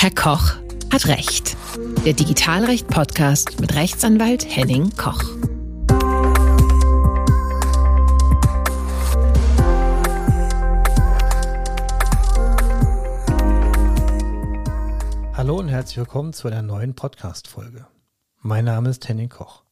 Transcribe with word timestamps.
Herr 0.00 0.12
Koch 0.12 0.52
hat 0.92 1.08
Recht. 1.08 1.56
Der 2.04 2.12
Digitalrecht-Podcast 2.12 3.60
mit 3.60 3.74
Rechtsanwalt 3.74 4.46
Henning 4.48 4.96
Koch. 4.96 5.24
Hallo 15.34 15.56
und 15.58 15.68
herzlich 15.68 15.96
willkommen 15.96 16.32
zu 16.32 16.46
einer 16.46 16.62
neuen 16.62 16.94
Podcast-Folge. 16.94 17.88
Mein 18.40 18.66
Name 18.66 18.90
ist 18.90 19.08
Henning 19.08 19.30
Koch. 19.30 19.64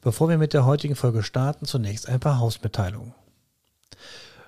Bevor 0.00 0.30
wir 0.30 0.38
mit 0.38 0.54
der 0.54 0.64
heutigen 0.64 0.96
Folge 0.96 1.22
starten, 1.22 1.66
zunächst 1.66 2.08
ein 2.08 2.20
paar 2.20 2.38
Hausmitteilungen. 2.38 3.12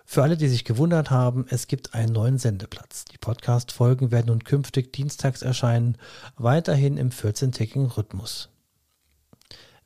Für 0.05 0.23
alle, 0.23 0.36
die 0.36 0.48
sich 0.48 0.64
gewundert 0.64 1.11
haben, 1.11 1.46
es 1.48 1.66
gibt 1.66 1.95
einen 1.95 2.12
neuen 2.12 2.39
Sendeplatz. 2.39 3.04
Die 3.07 3.18
Podcast-Folgen 3.18 4.11
werden 4.11 4.27
nun 4.27 4.45
künftig 4.45 4.93
dienstags 4.93 5.43
erscheinen, 5.43 5.96
weiterhin 6.36 6.99
im 6.99 7.11
14-tägigen 7.11 7.96
Rhythmus. 7.96 8.50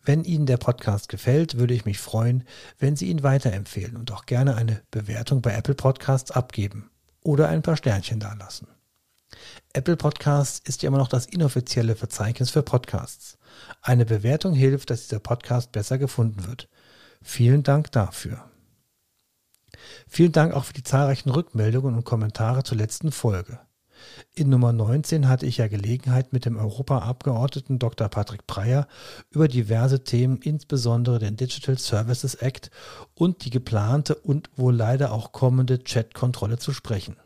Wenn 0.05 0.25
Ihnen 0.25 0.47
der 0.47 0.57
Podcast 0.57 1.09
gefällt, 1.09 1.59
würde 1.59 1.75
ich 1.75 1.85
mich 1.85 1.99
freuen, 1.99 2.45
wenn 2.79 2.97
Sie 2.97 3.09
ihn 3.09 3.23
weiterempfehlen 3.23 3.97
und 3.97 4.11
auch 4.12 4.27
gerne 4.27 4.57
eine 4.57 4.83
Bewertung 4.91 5.43
bei 5.43 5.53
Apple 5.53 5.75
Podcasts 5.75 6.31
abgeben 6.31 6.91
oder 7.23 7.48
ein 7.48 7.62
paar 7.62 7.77
Sternchen 7.77 8.19
dalassen. 8.19 8.69
Apple 9.73 9.97
Podcasts 9.97 10.67
ist 10.67 10.83
ja 10.83 10.89
immer 10.89 10.98
noch 10.98 11.09
das 11.09 11.27
inoffizielle 11.27 11.95
Verzeichnis 11.95 12.51
für 12.51 12.62
Podcasts. 12.62 13.39
Eine 13.83 14.07
Bewertung 14.07 14.55
hilft, 14.55 14.91
dass 14.91 15.03
dieser 15.03 15.21
Podcast 15.21 15.73
besser 15.73 15.98
gefunden 15.98 16.47
wird. 16.47 16.69
Vielen 17.23 17.62
Dank 17.62 17.93
dafür. 17.93 18.48
Vielen 20.07 20.33
Dank 20.33 20.55
auch 20.55 20.65
für 20.65 20.73
die 20.73 20.83
zahlreichen 20.83 21.31
Rückmeldungen 21.31 21.95
und 21.95 22.05
Kommentare 22.05 22.63
zur 22.65 22.79
letzten 22.79 23.13
Folge. 23.13 23.61
In 24.35 24.49
Nummer 24.49 24.73
19 24.73 25.29
hatte 25.29 25.47
ich 25.47 25.59
ja 25.59 25.69
Gelegenheit, 25.69 26.33
mit 26.33 26.45
dem 26.45 26.57
Europaabgeordneten 26.57 27.79
Dr. 27.79 28.09
Patrick 28.09 28.47
Breyer 28.47 28.87
über 29.31 29.48
diverse 29.48 30.05
Themen, 30.05 30.39
insbesondere 30.43 31.19
den 31.19 31.37
Digital 31.37 31.79
Services 31.79 32.35
Act 32.37 32.70
und 33.15 33.45
die 33.45 33.51
geplante 33.51 34.15
und 34.15 34.51
wohl 34.57 34.75
leider 34.75 35.12
auch 35.12 35.33
kommende 35.33 35.83
Chat-Kontrolle 35.83 36.59
zu 36.59 36.73
sprechen. 36.73 37.17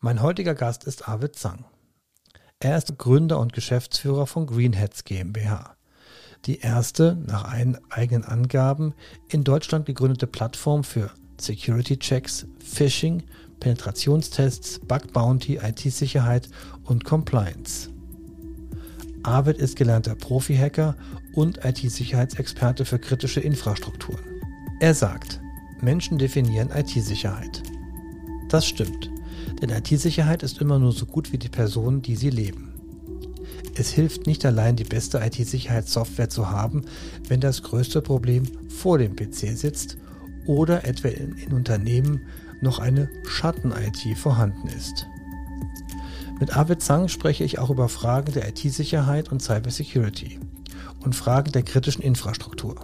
Mein 0.00 0.22
heutiger 0.22 0.54
Gast 0.54 0.84
ist 0.84 1.08
Arvid 1.08 1.36
Zang. 1.36 1.64
Er 2.60 2.76
ist 2.76 2.98
Gründer 2.98 3.38
und 3.38 3.52
Geschäftsführer 3.52 4.26
von 4.26 4.46
Greenheads 4.46 5.04
GmbH 5.04 5.77
die 6.46 6.60
erste, 6.60 7.18
nach 7.26 7.44
eigenen 7.90 8.24
Angaben, 8.24 8.94
in 9.28 9.44
Deutschland 9.44 9.86
gegründete 9.86 10.26
Plattform 10.26 10.84
für 10.84 11.10
Security-Checks, 11.40 12.46
Phishing, 12.58 13.22
Penetrationstests, 13.60 14.80
Bug 14.80 15.12
Bounty, 15.12 15.56
IT-Sicherheit 15.56 16.48
und 16.84 17.04
Compliance. 17.04 17.90
Arvid 19.22 19.58
ist 19.58 19.76
gelernter 19.76 20.14
Profi-Hacker 20.14 20.96
und 21.34 21.64
IT-Sicherheitsexperte 21.64 22.84
für 22.84 22.98
kritische 22.98 23.40
Infrastrukturen. 23.40 24.24
Er 24.80 24.94
sagt, 24.94 25.40
Menschen 25.80 26.18
definieren 26.18 26.70
IT-Sicherheit. 26.70 27.62
Das 28.48 28.66
stimmt, 28.66 29.10
denn 29.60 29.70
IT-Sicherheit 29.70 30.42
ist 30.42 30.60
immer 30.60 30.78
nur 30.78 30.92
so 30.92 31.04
gut 31.04 31.32
wie 31.32 31.38
die 31.38 31.48
Personen, 31.48 32.00
die 32.00 32.16
sie 32.16 32.30
leben. 32.30 32.67
Es 33.78 33.90
hilft 33.90 34.26
nicht 34.26 34.44
allein, 34.44 34.74
die 34.74 34.82
beste 34.82 35.18
IT-Sicherheitssoftware 35.18 36.28
zu 36.28 36.50
haben, 36.50 36.84
wenn 37.28 37.40
das 37.40 37.62
größte 37.62 38.02
Problem 38.02 38.42
vor 38.68 38.98
dem 38.98 39.14
PC 39.14 39.56
sitzt 39.56 39.98
oder 40.46 40.84
etwa 40.84 41.06
in, 41.06 41.36
in 41.36 41.52
Unternehmen 41.52 42.22
noch 42.60 42.80
eine 42.80 43.08
Schatten-IT 43.24 44.18
vorhanden 44.18 44.66
ist. 44.76 45.06
Mit 46.40 46.56
Arvid 46.56 46.82
Zang 46.82 47.06
spreche 47.06 47.44
ich 47.44 47.60
auch 47.60 47.70
über 47.70 47.88
Fragen 47.88 48.32
der 48.32 48.48
IT-Sicherheit 48.48 49.30
und 49.30 49.42
Cybersecurity 49.42 50.40
und 51.04 51.14
Fragen 51.14 51.52
der 51.52 51.62
kritischen 51.62 52.02
Infrastruktur. 52.02 52.74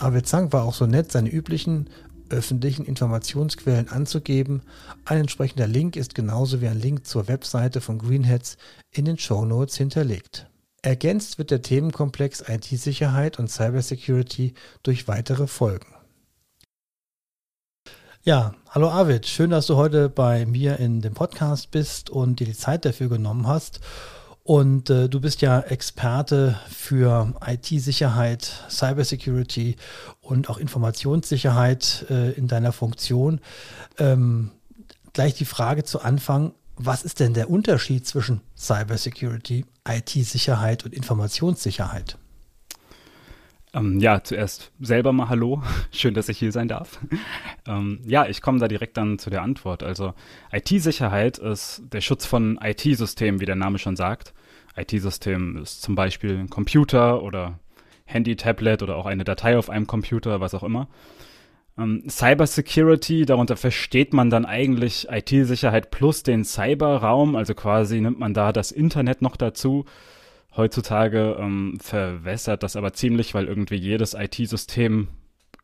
Arvid 0.00 0.26
Zang 0.26 0.52
war 0.52 0.64
auch 0.64 0.74
so 0.74 0.86
nett, 0.86 1.12
seine 1.12 1.30
üblichen 1.30 1.88
öffentlichen 2.30 2.84
Informationsquellen 2.84 3.88
anzugeben. 3.88 4.62
Ein 5.04 5.20
entsprechender 5.20 5.66
Link 5.66 5.96
ist 5.96 6.14
genauso 6.14 6.60
wie 6.60 6.68
ein 6.68 6.80
Link 6.80 7.06
zur 7.06 7.28
Webseite 7.28 7.80
von 7.80 7.98
Greenheads 7.98 8.56
in 8.90 9.04
den 9.04 9.18
Show 9.18 9.44
Notes 9.44 9.76
hinterlegt. 9.76 10.48
Ergänzt 10.82 11.38
wird 11.38 11.50
der 11.50 11.62
Themenkomplex 11.62 12.44
IT-Sicherheit 12.48 13.38
und 13.38 13.50
Cybersecurity 13.50 14.54
durch 14.82 15.08
weitere 15.08 15.46
Folgen. 15.46 15.96
Ja, 18.22 18.54
hallo 18.70 18.88
Arvid, 18.88 19.26
schön, 19.26 19.50
dass 19.50 19.66
du 19.66 19.76
heute 19.76 20.08
bei 20.08 20.46
mir 20.46 20.78
in 20.78 21.00
dem 21.00 21.14
Podcast 21.14 21.70
bist 21.70 22.10
und 22.10 22.40
dir 22.40 22.46
die 22.46 22.56
Zeit 22.56 22.84
dafür 22.84 23.08
genommen 23.08 23.46
hast. 23.46 23.80
Und 24.46 24.90
äh, 24.90 25.08
du 25.08 25.20
bist 25.20 25.42
ja 25.42 25.58
Experte 25.58 26.56
für 26.68 27.34
IT-Sicherheit, 27.44 28.48
Cybersecurity 28.70 29.74
und 30.20 30.48
auch 30.48 30.58
Informationssicherheit 30.58 32.06
äh, 32.10 32.30
in 32.30 32.46
deiner 32.46 32.70
Funktion. 32.70 33.40
Ähm, 33.98 34.52
gleich 35.14 35.34
die 35.34 35.46
Frage 35.46 35.82
zu 35.82 36.00
Anfang, 36.00 36.52
was 36.76 37.02
ist 37.02 37.18
denn 37.18 37.34
der 37.34 37.50
Unterschied 37.50 38.06
zwischen 38.06 38.40
Cybersecurity, 38.56 39.64
IT-Sicherheit 39.84 40.84
und 40.84 40.94
Informationssicherheit? 40.94 42.16
Ähm, 43.76 44.00
ja, 44.00 44.24
zuerst 44.24 44.72
selber 44.80 45.12
mal 45.12 45.28
Hallo. 45.28 45.62
Schön, 45.92 46.14
dass 46.14 46.30
ich 46.30 46.38
hier 46.38 46.50
sein 46.50 46.68
darf. 46.68 46.98
ähm, 47.66 48.00
ja, 48.06 48.26
ich 48.26 48.40
komme 48.40 48.58
da 48.58 48.68
direkt 48.68 48.96
dann 48.96 49.18
zu 49.18 49.28
der 49.28 49.42
Antwort. 49.42 49.82
Also 49.82 50.14
IT-Sicherheit 50.50 51.36
ist 51.36 51.82
der 51.92 52.00
Schutz 52.00 52.24
von 52.24 52.58
IT-Systemen, 52.62 53.40
wie 53.40 53.46
der 53.46 53.56
Name 53.56 53.78
schon 53.78 53.96
sagt. 53.96 54.32
IT-System 54.76 55.58
ist 55.58 55.82
zum 55.82 55.94
Beispiel 55.94 56.38
ein 56.38 56.50
Computer 56.50 57.22
oder 57.22 57.58
Handy, 58.06 58.36
Tablet 58.36 58.82
oder 58.82 58.96
auch 58.96 59.06
eine 59.06 59.24
Datei 59.24 59.58
auf 59.58 59.68
einem 59.68 59.86
Computer, 59.86 60.40
was 60.40 60.54
auch 60.54 60.62
immer. 60.62 60.88
Ähm, 61.76 62.04
Cybersecurity, 62.08 63.26
darunter 63.26 63.56
versteht 63.56 64.14
man 64.14 64.30
dann 64.30 64.46
eigentlich 64.46 65.08
IT-Sicherheit 65.10 65.90
plus 65.90 66.22
den 66.22 66.44
Cyberraum, 66.44 67.36
also 67.36 67.54
quasi 67.54 68.00
nimmt 68.00 68.18
man 68.18 68.32
da 68.32 68.52
das 68.52 68.72
Internet 68.72 69.20
noch 69.20 69.36
dazu 69.36 69.84
Heutzutage 70.56 71.36
ähm, 71.38 71.78
verwässert 71.80 72.62
das 72.62 72.76
aber 72.76 72.92
ziemlich, 72.92 73.34
weil 73.34 73.46
irgendwie 73.46 73.76
jedes 73.76 74.14
IT-System 74.14 75.08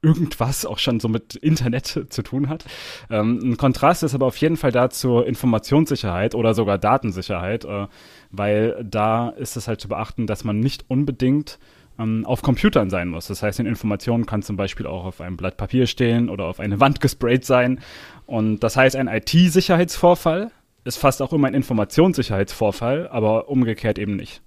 irgendwas 0.02 0.66
auch 0.66 0.78
schon 0.78 0.98
so 1.00 1.08
mit 1.08 1.36
Internet 1.36 2.06
zu 2.10 2.22
tun 2.22 2.48
hat. 2.48 2.64
Ähm, 3.08 3.38
ein 3.42 3.56
Kontrast 3.56 4.02
ist 4.02 4.14
aber 4.14 4.26
auf 4.26 4.36
jeden 4.36 4.56
Fall 4.56 4.72
da 4.72 4.90
zur 4.90 5.26
Informationssicherheit 5.26 6.34
oder 6.34 6.54
sogar 6.54 6.76
Datensicherheit, 6.76 7.64
äh, 7.64 7.86
weil 8.30 8.84
da 8.84 9.28
ist 9.30 9.56
es 9.56 9.68
halt 9.68 9.80
zu 9.80 9.88
beachten, 9.88 10.26
dass 10.26 10.44
man 10.44 10.58
nicht 10.58 10.84
unbedingt 10.88 11.58
ähm, 11.98 12.26
auf 12.26 12.42
Computern 12.42 12.90
sein 12.90 13.08
muss. 13.08 13.28
Das 13.28 13.42
heißt, 13.42 13.60
in 13.60 13.66
Informationen 13.66 14.26
kann 14.26 14.42
zum 14.42 14.56
Beispiel 14.56 14.86
auch 14.86 15.04
auf 15.04 15.20
einem 15.20 15.36
Blatt 15.36 15.56
Papier 15.56 15.86
stehen 15.86 16.28
oder 16.28 16.46
auf 16.46 16.58
eine 16.58 16.80
Wand 16.80 17.00
gesprayt 17.00 17.44
sein. 17.44 17.80
Und 18.26 18.60
das 18.60 18.76
heißt, 18.76 18.96
ein 18.96 19.08
IT-Sicherheitsvorfall 19.08 20.50
ist 20.84 20.96
fast 20.96 21.22
auch 21.22 21.32
immer 21.32 21.46
ein 21.46 21.54
Informationssicherheitsvorfall, 21.54 23.08
aber 23.08 23.48
umgekehrt 23.48 23.98
eben 23.98 24.16
nicht. 24.16 24.42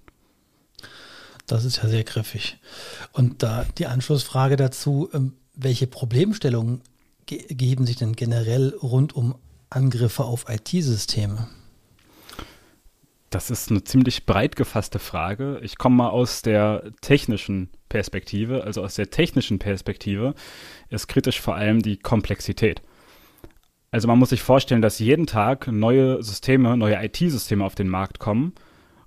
Das 1.46 1.64
ist 1.64 1.78
ja 1.78 1.88
sehr 1.88 2.04
griffig. 2.04 2.58
Und 3.12 3.42
da 3.42 3.64
die 3.78 3.86
Anschlussfrage 3.86 4.56
dazu, 4.56 5.08
ähm, 5.12 5.34
welche 5.54 5.86
Problemstellungen 5.86 6.82
ge 7.26 7.44
geben 7.48 7.86
sich 7.86 7.96
denn 7.96 8.14
generell 8.14 8.74
rund 8.82 9.14
um 9.14 9.36
Angriffe 9.70 10.24
auf 10.24 10.46
IT-Systeme? 10.48 11.48
Das 13.30 13.50
ist 13.50 13.70
eine 13.70 13.82
ziemlich 13.82 14.24
breit 14.24 14.56
gefasste 14.56 14.98
Frage. 14.98 15.60
Ich 15.62 15.78
komme 15.78 15.96
mal 15.96 16.08
aus 16.10 16.42
der 16.42 16.92
technischen 17.00 17.70
Perspektive. 17.88 18.64
Also 18.64 18.82
aus 18.82 18.94
der 18.94 19.10
technischen 19.10 19.58
Perspektive 19.58 20.34
ist 20.88 21.08
kritisch 21.08 21.40
vor 21.40 21.56
allem 21.56 21.82
die 21.82 21.96
Komplexität. 21.96 22.82
Also 23.90 24.08
man 24.08 24.18
muss 24.18 24.30
sich 24.30 24.42
vorstellen, 24.42 24.82
dass 24.82 24.98
jeden 24.98 25.26
Tag 25.26 25.66
neue 25.68 26.22
Systeme, 26.22 26.76
neue 26.76 27.02
IT-Systeme 27.04 27.64
auf 27.64 27.74
den 27.74 27.88
Markt 27.88 28.18
kommen 28.18 28.52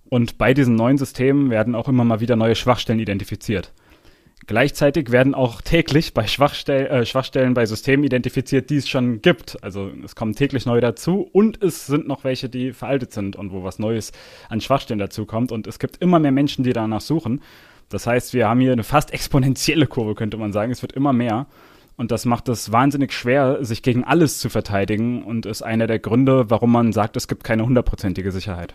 und 0.10 0.38
bei 0.38 0.54
diesen 0.54 0.76
neuen 0.76 0.98
Systemen 0.98 1.50
werden 1.50 1.76
auch 1.76 1.88
immer 1.88 2.04
mal 2.04 2.20
wieder 2.20 2.36
neue 2.36 2.56
Schwachstellen 2.56 3.00
identifiziert. 3.00 3.72
Gleichzeitig 4.48 5.12
werden 5.12 5.36
auch 5.36 5.62
täglich 5.62 6.16
bei 6.16 6.26
Schwachstell 6.26 6.88
äh, 6.88 7.06
Schwachstellen 7.06 7.54
bei 7.54 7.68
Systemen 7.68 8.04
identifiziert, 8.04 8.72
die 8.72 8.78
es 8.78 8.90
schon 8.90 9.22
gibt. 9.22 9.64
Also 9.64 9.92
es 10.04 10.16
kommen 10.16 10.34
täglich 10.34 10.66
neue 10.66 10.82
dazu 10.82 11.30
und 11.32 11.62
es 11.62 11.86
sind 11.86 12.08
noch 12.08 12.24
welche, 12.24 12.50
die 12.50 12.74
veraltet 12.74 13.14
sind 13.14 13.36
und 13.36 13.52
wo 13.52 13.64
was 13.64 13.78
Neues 13.78 14.12
an 14.50 14.60
Schwachstellen 14.60 14.98
dazu 14.98 15.28
kommt. 15.28 15.52
Und 15.52 15.68
es 15.68 15.78
gibt 15.78 15.98
immer 16.02 16.18
mehr 16.18 16.32
Menschen, 16.32 16.64
die 16.64 16.74
danach 16.74 17.02
suchen. 17.02 17.44
Das 17.90 18.08
heißt, 18.08 18.34
wir 18.34 18.48
haben 18.48 18.60
hier 18.60 18.72
eine 18.72 18.84
fast 18.84 19.14
exponentielle 19.14 19.86
Kurve, 19.86 20.16
könnte 20.16 20.38
man 20.38 20.52
sagen. 20.52 20.72
Es 20.72 20.82
wird 20.82 20.94
immer 20.94 21.14
mehr. 21.14 21.46
Und 21.96 22.12
das 22.12 22.26
macht 22.26 22.50
es 22.50 22.72
wahnsinnig 22.72 23.14
schwer, 23.14 23.64
sich 23.64 23.84
gegen 23.84 24.04
alles 24.04 24.40
zu 24.40 24.50
verteidigen 24.50 25.22
und 25.22 25.46
ist 25.46 25.62
einer 25.62 25.86
der 25.86 26.00
Gründe, 26.00 26.50
warum 26.50 26.72
man 26.72 26.92
sagt, 26.92 27.18
es 27.18 27.28
gibt 27.28 27.44
keine 27.44 27.66
hundertprozentige 27.66 28.32
Sicherheit. 28.32 28.74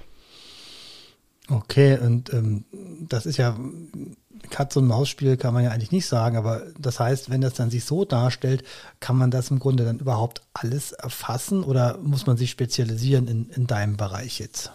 Okay, 1.49 1.99
und 1.99 2.33
ähm, 2.33 2.65
das 3.09 3.27
ist 3.27 3.37
ja 3.37 3.57
Katz- 4.51 4.77
und 4.77 4.87
Maus-Spiel 4.87 5.37
kann 5.37 5.55
man 5.55 5.65
ja 5.65 5.71
eigentlich 5.71 5.93
nicht 5.93 6.07
sagen, 6.07 6.37
aber 6.37 6.63
das 6.79 7.01
heißt, 7.01 7.31
wenn 7.31 7.41
das 7.41 7.55
dann 7.55 7.71
sich 7.71 7.85
so 7.85 8.05
darstellt, 8.05 8.65
kann 9.01 9.17
man 9.17 9.31
das 9.31 9.51
im 9.51 9.59
Grunde 9.59 9.85
dann 9.85 9.99
überhaupt 9.99 10.43
alles 10.53 10.93
erfassen 10.93 11.65
oder 11.65 11.99
muss 12.03 12.27
man 12.27 12.37
sich 12.37 12.51
spezialisieren 12.51 13.29
in, 13.29 13.51
in 13.51 13.67
deinem 13.67 13.97
Bereich 13.97 14.39
jetzt? 14.39 14.73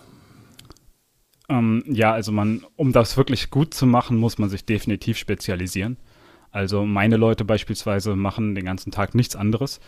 Ähm, 1.50 1.84
ja, 1.88 2.14
also 2.14 2.32
man, 2.32 2.64
um 2.76 2.92
das 2.94 3.18
wirklich 3.18 3.50
gut 3.50 3.74
zu 3.74 3.86
machen, 3.86 4.18
muss 4.18 4.38
man 4.38 4.50
sich 4.50 4.66
definitiv 4.66 5.18
spezialisieren. 5.18 5.98
Also 6.52 6.86
meine 6.86 7.18
Leute 7.18 7.46
beispielsweise 7.46 8.16
machen 8.16 8.56
den 8.56 8.66
ganzen 8.66 8.92
Tag 8.92 9.16
nichts 9.16 9.36
anderes. 9.36 9.80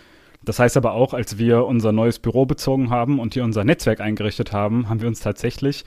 Das 0.44 0.58
heißt 0.58 0.78
aber 0.78 0.94
auch, 0.94 1.14
als 1.14 1.38
wir 1.38 1.66
unser 1.66 1.92
neues 1.92 2.18
Büro 2.18 2.46
bezogen 2.46 2.90
haben 2.90 3.20
und 3.20 3.36
hier 3.36 3.44
unser 3.44 3.64
Netzwerk 3.64 4.00
eingerichtet 4.00 4.52
haben, 4.52 4.90
haben 4.90 5.02
wir 5.02 5.08
uns 5.08 5.20
tatsächlich, 5.20 5.86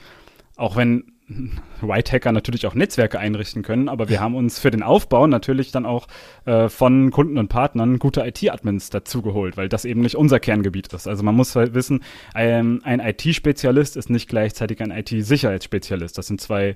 auch 0.55 0.75
wenn 0.75 1.11
White 1.81 2.11
Hacker 2.11 2.31
natürlich 2.31 2.67
auch 2.67 2.75
Netzwerke 2.75 3.19
einrichten 3.19 3.63
können, 3.63 3.89
aber 3.89 4.09
wir 4.09 4.19
haben 4.19 4.35
uns 4.35 4.59
für 4.59 4.71
den 4.71 4.83
Aufbau 4.83 5.27
natürlich 5.27 5.71
dann 5.71 5.85
auch 5.85 6.07
äh, 6.45 6.69
von 6.69 7.11
Kunden 7.11 7.37
und 7.37 7.47
Partnern 7.47 7.99
gute 7.99 8.21
IT-Admins 8.21 8.89
dazugeholt, 8.89 9.57
weil 9.57 9.69
das 9.69 9.85
eben 9.85 10.01
nicht 10.01 10.15
unser 10.15 10.39
Kerngebiet 10.39 10.93
ist. 10.93 11.07
Also 11.07 11.23
man 11.23 11.35
muss 11.35 11.55
halt 11.55 11.73
wissen, 11.73 12.03
ein, 12.33 12.83
ein 12.83 12.99
IT-Spezialist 12.99 13.97
ist 13.97 14.09
nicht 14.09 14.29
gleichzeitig 14.29 14.81
ein 14.81 14.91
IT-Sicherheitsspezialist. 14.91 16.17
Das 16.17 16.27
sind 16.27 16.41
zwei 16.41 16.75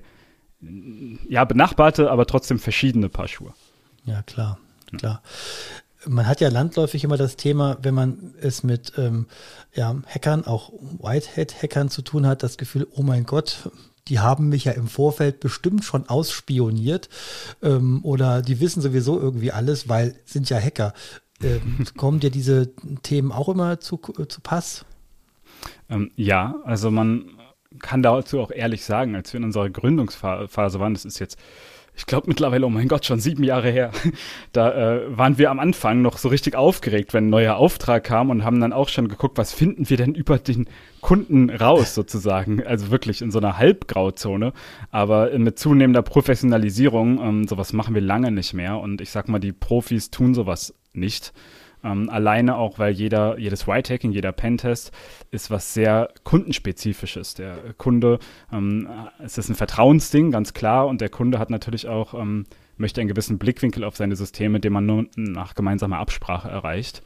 ja 1.28 1.46
benachbarte, 1.46 2.12
aber 2.12 2.26
trotzdem 2.26 2.60
verschiedene 2.60 3.10
Paar 3.10 3.28
Schuhe. 3.28 3.54
Ja, 4.04 4.24
klar, 4.24 4.60
klar. 4.98 5.22
Man 6.06 6.28
hat 6.28 6.40
ja 6.40 6.50
landläufig 6.50 7.04
immer 7.04 7.18
das 7.18 7.36
Thema, 7.36 7.78
wenn 7.82 7.94
man 7.94 8.34
es 8.42 8.64
mit 8.64 8.94
ähm, 8.98 9.28
ja, 9.74 9.96
Hackern, 10.08 10.46
auch 10.46 10.72
Whitehead-Hackern 11.00 11.90
zu 11.90 12.02
tun 12.02 12.26
hat, 12.26 12.42
das 12.42 12.58
Gefühl, 12.58 12.88
oh 12.96 13.02
mein 13.02 13.26
Gott, 13.26 13.70
die 14.08 14.20
haben 14.20 14.50
mich 14.50 14.66
ja 14.66 14.72
im 14.72 14.88
Vorfeld 14.88 15.40
bestimmt 15.40 15.84
schon 15.84 16.08
ausspioniert 16.08 17.10
ähm, 17.62 18.04
oder 18.04 18.42
die 18.42 18.60
wissen 18.60 18.82
sowieso 18.82 19.20
irgendwie 19.20 19.52
alles, 19.52 19.90
weil 19.90 20.16
sind 20.26 20.50
ja 20.50 20.60
Hacker. 20.60 20.94
Ähm, 21.44 21.86
kommen 21.98 22.20
dir 22.20 22.32
diese 22.32 22.74
Themen 23.04 23.32
auch 23.32 23.50
immer 23.50 23.80
zu, 23.80 23.98
zu 23.98 24.42
Pass? 24.42 24.86
Ähm, 25.90 26.12
ja, 26.16 26.56
also 26.64 26.92
man 26.92 27.26
kann 27.80 28.02
dazu 28.02 28.40
auch 28.40 28.52
ehrlich 28.52 28.84
sagen, 28.84 29.16
als 29.16 29.32
wir 29.32 29.40
in 29.40 29.44
unserer 29.44 29.70
Gründungsphase 29.70 30.80
waren, 30.80 30.94
das 30.94 31.06
ist 31.06 31.20
jetzt 31.20 31.38
ich 32.00 32.06
glaube 32.06 32.30
mittlerweile, 32.30 32.66
oh 32.66 32.70
mein 32.70 32.88
Gott, 32.88 33.06
schon 33.06 33.20
sieben 33.20 33.44
Jahre 33.44 33.70
her, 33.70 33.92
da 34.54 34.72
äh, 34.72 35.18
waren 35.18 35.38
wir 35.38 35.52
am 35.52 35.60
Anfang 35.60 36.02
noch 36.02 36.18
so 36.18 36.30
richtig 36.30 36.56
aufgeregt, 36.56 37.14
wenn 37.14 37.26
ein 37.26 37.30
neuer 37.30 37.58
Auftrag 37.58 38.06
kam 38.06 38.30
und 38.30 38.46
haben 38.46 38.62
dann 38.62 38.72
auch 38.72 38.88
schon 38.88 39.10
geguckt, 39.10 39.38
was 39.38 39.52
finden 39.54 39.90
wir 39.90 39.98
denn 39.98 40.16
über 40.16 40.38
den 40.38 40.70
Kunden 41.02 41.50
raus 41.50 41.94
sozusagen. 41.94 42.66
Also 42.66 42.90
wirklich 42.90 43.22
in 43.22 43.32
so 43.32 43.40
einer 43.40 43.58
Halbgrauzone. 43.58 44.54
Aber 44.92 45.38
mit 45.38 45.60
zunehmender 45.60 46.02
Professionalisierung, 46.02 47.20
ähm, 47.22 47.48
sowas 47.48 47.74
machen 47.74 47.94
wir 47.94 48.02
lange 48.02 48.32
nicht 48.32 48.54
mehr. 48.54 48.80
Und 48.80 49.02
ich 49.02 49.10
sag 49.10 49.28
mal, 49.28 49.40
die 49.40 49.52
Profis 49.52 50.10
tun 50.10 50.34
sowas 50.34 50.74
nicht. 50.94 51.34
Ähm, 51.84 52.10
alleine 52.10 52.58
auch, 52.58 52.80
weil 52.80 52.94
jeder, 52.94 53.38
jedes 53.38 53.68
White-Hacking, 53.68 54.12
jeder 54.12 54.32
Pentest 54.32 54.92
ist 55.32 55.50
was 55.50 55.74
sehr 55.74 56.10
kundenspezifisches. 56.24 57.36
Der 57.36 57.58
Kunde, 57.78 58.20
ähm, 58.52 58.90
es 59.24 59.38
ist 59.38 59.50
ein 59.50 59.56
Vertrauensding, 59.56 60.32
ganz 60.32 60.54
klar, 60.54 60.88
und 60.88 61.02
der 61.02 61.10
Kunde 61.10 61.40
hat 61.40 61.50
natürlich 61.50 61.88
auch, 61.88 62.14
ähm, 62.14 62.46
möchte 62.78 63.02
einen 63.02 63.08
gewissen 63.08 63.38
Blickwinkel 63.38 63.84
auf 63.84 63.96
seine 63.96 64.16
Systeme, 64.16 64.60
den 64.60 64.74
man 64.74 64.86
nur 64.86 65.06
nach 65.16 65.56
gemeinsamer 65.56 66.00
Absprache 66.00 66.50
erreicht. 66.50 67.02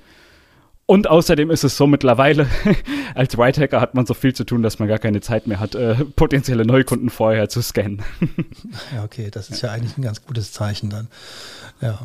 Und 0.85 1.07
außerdem 1.07 1.49
ist 1.49 1.63
es 1.63 1.77
so 1.77 1.87
mittlerweile, 1.87 2.47
als 3.15 3.37
White 3.37 3.61
Hacker 3.61 3.79
hat 3.79 3.95
man 3.95 4.05
so 4.05 4.13
viel 4.13 4.33
zu 4.33 4.43
tun, 4.43 4.63
dass 4.63 4.79
man 4.79 4.89
gar 4.89 4.99
keine 4.99 5.21
Zeit 5.21 5.47
mehr 5.47 5.59
hat, 5.59 5.75
äh, 5.75 5.95
potenzielle 6.03 6.65
Neukunden 6.65 7.09
vorher 7.09 7.47
zu 7.47 7.61
scannen. 7.61 8.01
ja, 8.93 9.03
okay, 9.03 9.29
das 9.31 9.49
ist 9.49 9.61
ja 9.61 9.71
eigentlich 9.71 9.97
ein 9.97 10.01
ganz 10.01 10.25
gutes 10.25 10.51
Zeichen 10.51 10.89
dann. 10.89 11.07
Ja. 11.79 11.99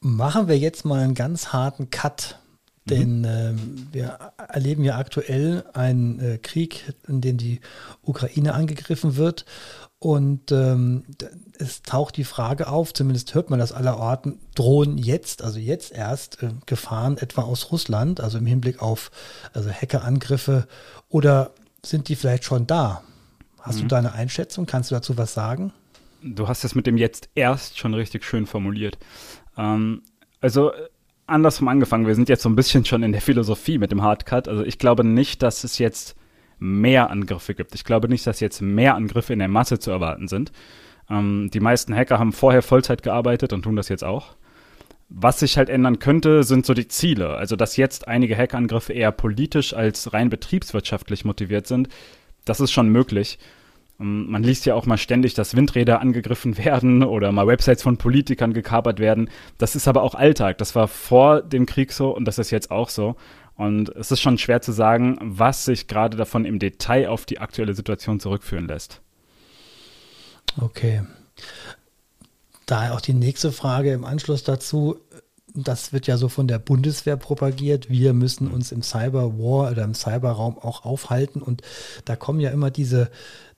Machen 0.00 0.48
wir 0.48 0.58
jetzt 0.58 0.84
mal 0.84 1.02
einen 1.02 1.14
ganz 1.14 1.52
harten 1.52 1.90
Cut, 1.90 2.38
denn 2.84 3.24
äh, 3.24 3.54
wir 3.92 4.18
erleben 4.48 4.84
ja 4.84 4.96
aktuell 4.96 5.64
einen 5.74 6.20
äh, 6.20 6.38
Krieg, 6.38 6.94
in 7.06 7.20
dem 7.20 7.36
die 7.36 7.60
Ukraine 8.02 8.54
angegriffen 8.54 9.16
wird. 9.16 9.44
Und 10.00 10.52
ähm, 10.52 11.04
es 11.58 11.82
taucht 11.82 12.16
die 12.16 12.24
Frage 12.24 12.68
auf, 12.68 12.94
zumindest 12.94 13.34
hört 13.34 13.50
man 13.50 13.58
das 13.58 13.72
allerorten, 13.72 14.38
drohen 14.54 14.96
jetzt, 14.96 15.42
also 15.42 15.58
jetzt 15.58 15.90
erst 15.90 16.40
äh, 16.42 16.50
Gefahren 16.66 17.18
etwa 17.18 17.42
aus 17.42 17.72
Russland, 17.72 18.20
also 18.20 18.38
im 18.38 18.46
Hinblick 18.46 18.80
auf 18.80 19.10
also 19.52 19.70
Hackerangriffe, 19.70 20.68
oder 21.08 21.50
sind 21.84 22.08
die 22.08 22.14
vielleicht 22.14 22.44
schon 22.44 22.68
da? 22.68 23.02
Hast 23.58 23.78
mhm. 23.78 23.82
du 23.82 23.88
da 23.88 23.98
eine 23.98 24.12
Einschätzung? 24.12 24.66
Kannst 24.66 24.92
du 24.92 24.94
dazu 24.94 25.18
was 25.18 25.34
sagen? 25.34 25.72
Du 26.22 26.48
hast 26.48 26.64
es 26.64 26.74
mit 26.74 26.86
dem 26.86 26.96
jetzt 26.96 27.28
erst 27.34 27.78
schon 27.78 27.94
richtig 27.94 28.24
schön 28.24 28.46
formuliert. 28.46 28.98
Ähm, 29.58 30.02
also 30.40 30.72
andersrum 31.26 31.68
angefangen, 31.68 32.06
wir 32.06 32.14
sind 32.14 32.28
jetzt 32.28 32.42
so 32.42 32.48
ein 32.48 32.56
bisschen 32.56 32.84
schon 32.84 33.02
in 33.02 33.12
der 33.12 33.20
Philosophie 33.20 33.78
mit 33.78 33.92
dem 33.92 34.02
Hardcut. 34.02 34.48
Also 34.48 34.64
ich 34.64 34.78
glaube 34.78 35.04
nicht, 35.04 35.42
dass 35.42 35.64
es 35.64 35.78
jetzt 35.78 36.16
mehr 36.58 37.10
Angriffe 37.10 37.54
gibt. 37.54 37.74
Ich 37.74 37.84
glaube 37.84 38.08
nicht, 38.08 38.26
dass 38.26 38.40
jetzt 38.40 38.62
mehr 38.62 38.94
Angriffe 38.94 39.32
in 39.32 39.38
der 39.38 39.48
Masse 39.48 39.78
zu 39.78 39.90
erwarten 39.90 40.28
sind. 40.28 40.52
Ähm, 41.10 41.50
die 41.52 41.60
meisten 41.60 41.94
Hacker 41.94 42.18
haben 42.18 42.32
vorher 42.32 42.62
Vollzeit 42.62 43.02
gearbeitet 43.02 43.52
und 43.52 43.62
tun 43.62 43.76
das 43.76 43.88
jetzt 43.88 44.04
auch. 44.04 44.36
Was 45.10 45.40
sich 45.40 45.56
halt 45.56 45.70
ändern 45.70 45.98
könnte, 46.00 46.42
sind 46.42 46.66
so 46.66 46.74
die 46.74 46.88
Ziele. 46.88 47.30
Also, 47.30 47.56
dass 47.56 47.78
jetzt 47.78 48.08
einige 48.08 48.36
Hackerangriffe 48.36 48.92
eher 48.92 49.10
politisch 49.10 49.72
als 49.72 50.12
rein 50.12 50.28
betriebswirtschaftlich 50.28 51.24
motiviert 51.24 51.66
sind, 51.66 51.88
das 52.44 52.60
ist 52.60 52.72
schon 52.72 52.90
möglich. 52.90 53.38
Ähm, 54.00 54.30
man 54.30 54.42
liest 54.42 54.66
ja 54.66 54.74
auch 54.74 54.86
mal 54.86 54.98
ständig, 54.98 55.34
dass 55.34 55.56
Windräder 55.56 56.00
angegriffen 56.00 56.58
werden 56.58 57.02
oder 57.04 57.32
mal 57.32 57.46
Websites 57.46 57.82
von 57.82 57.96
Politikern 57.96 58.52
gekapert 58.52 58.98
werden. 58.98 59.30
Das 59.58 59.76
ist 59.76 59.88
aber 59.88 60.02
auch 60.02 60.14
Alltag. 60.14 60.58
Das 60.58 60.74
war 60.74 60.88
vor 60.88 61.42
dem 61.42 61.66
Krieg 61.66 61.92
so 61.92 62.14
und 62.14 62.24
das 62.24 62.38
ist 62.38 62.50
jetzt 62.50 62.70
auch 62.70 62.88
so. 62.88 63.16
Und 63.56 63.88
es 63.96 64.12
ist 64.12 64.20
schon 64.20 64.38
schwer 64.38 64.62
zu 64.62 64.70
sagen, 64.70 65.18
was 65.20 65.64
sich 65.64 65.88
gerade 65.88 66.16
davon 66.16 66.44
im 66.44 66.60
Detail 66.60 67.08
auf 67.08 67.26
die 67.26 67.40
aktuelle 67.40 67.74
Situation 67.74 68.20
zurückführen 68.20 68.68
lässt. 68.68 69.00
Okay. 70.60 71.02
Daher 72.66 72.94
auch 72.94 73.00
die 73.00 73.14
nächste 73.14 73.50
Frage 73.50 73.92
im 73.92 74.04
Anschluss 74.04 74.44
dazu. 74.44 75.00
Das 75.64 75.92
wird 75.92 76.06
ja 76.06 76.16
so 76.16 76.28
von 76.28 76.48
der 76.48 76.58
Bundeswehr 76.58 77.16
propagiert. 77.16 77.90
Wir 77.90 78.12
müssen 78.12 78.48
uns 78.48 78.72
im 78.72 78.82
Cyberwar 78.82 79.72
oder 79.72 79.84
im 79.84 79.94
Cyberraum 79.94 80.58
auch 80.58 80.84
aufhalten. 80.84 81.42
Und 81.42 81.62
da 82.04 82.16
kommen 82.16 82.40
ja 82.40 82.50
immer 82.50 82.70
diese, 82.70 83.10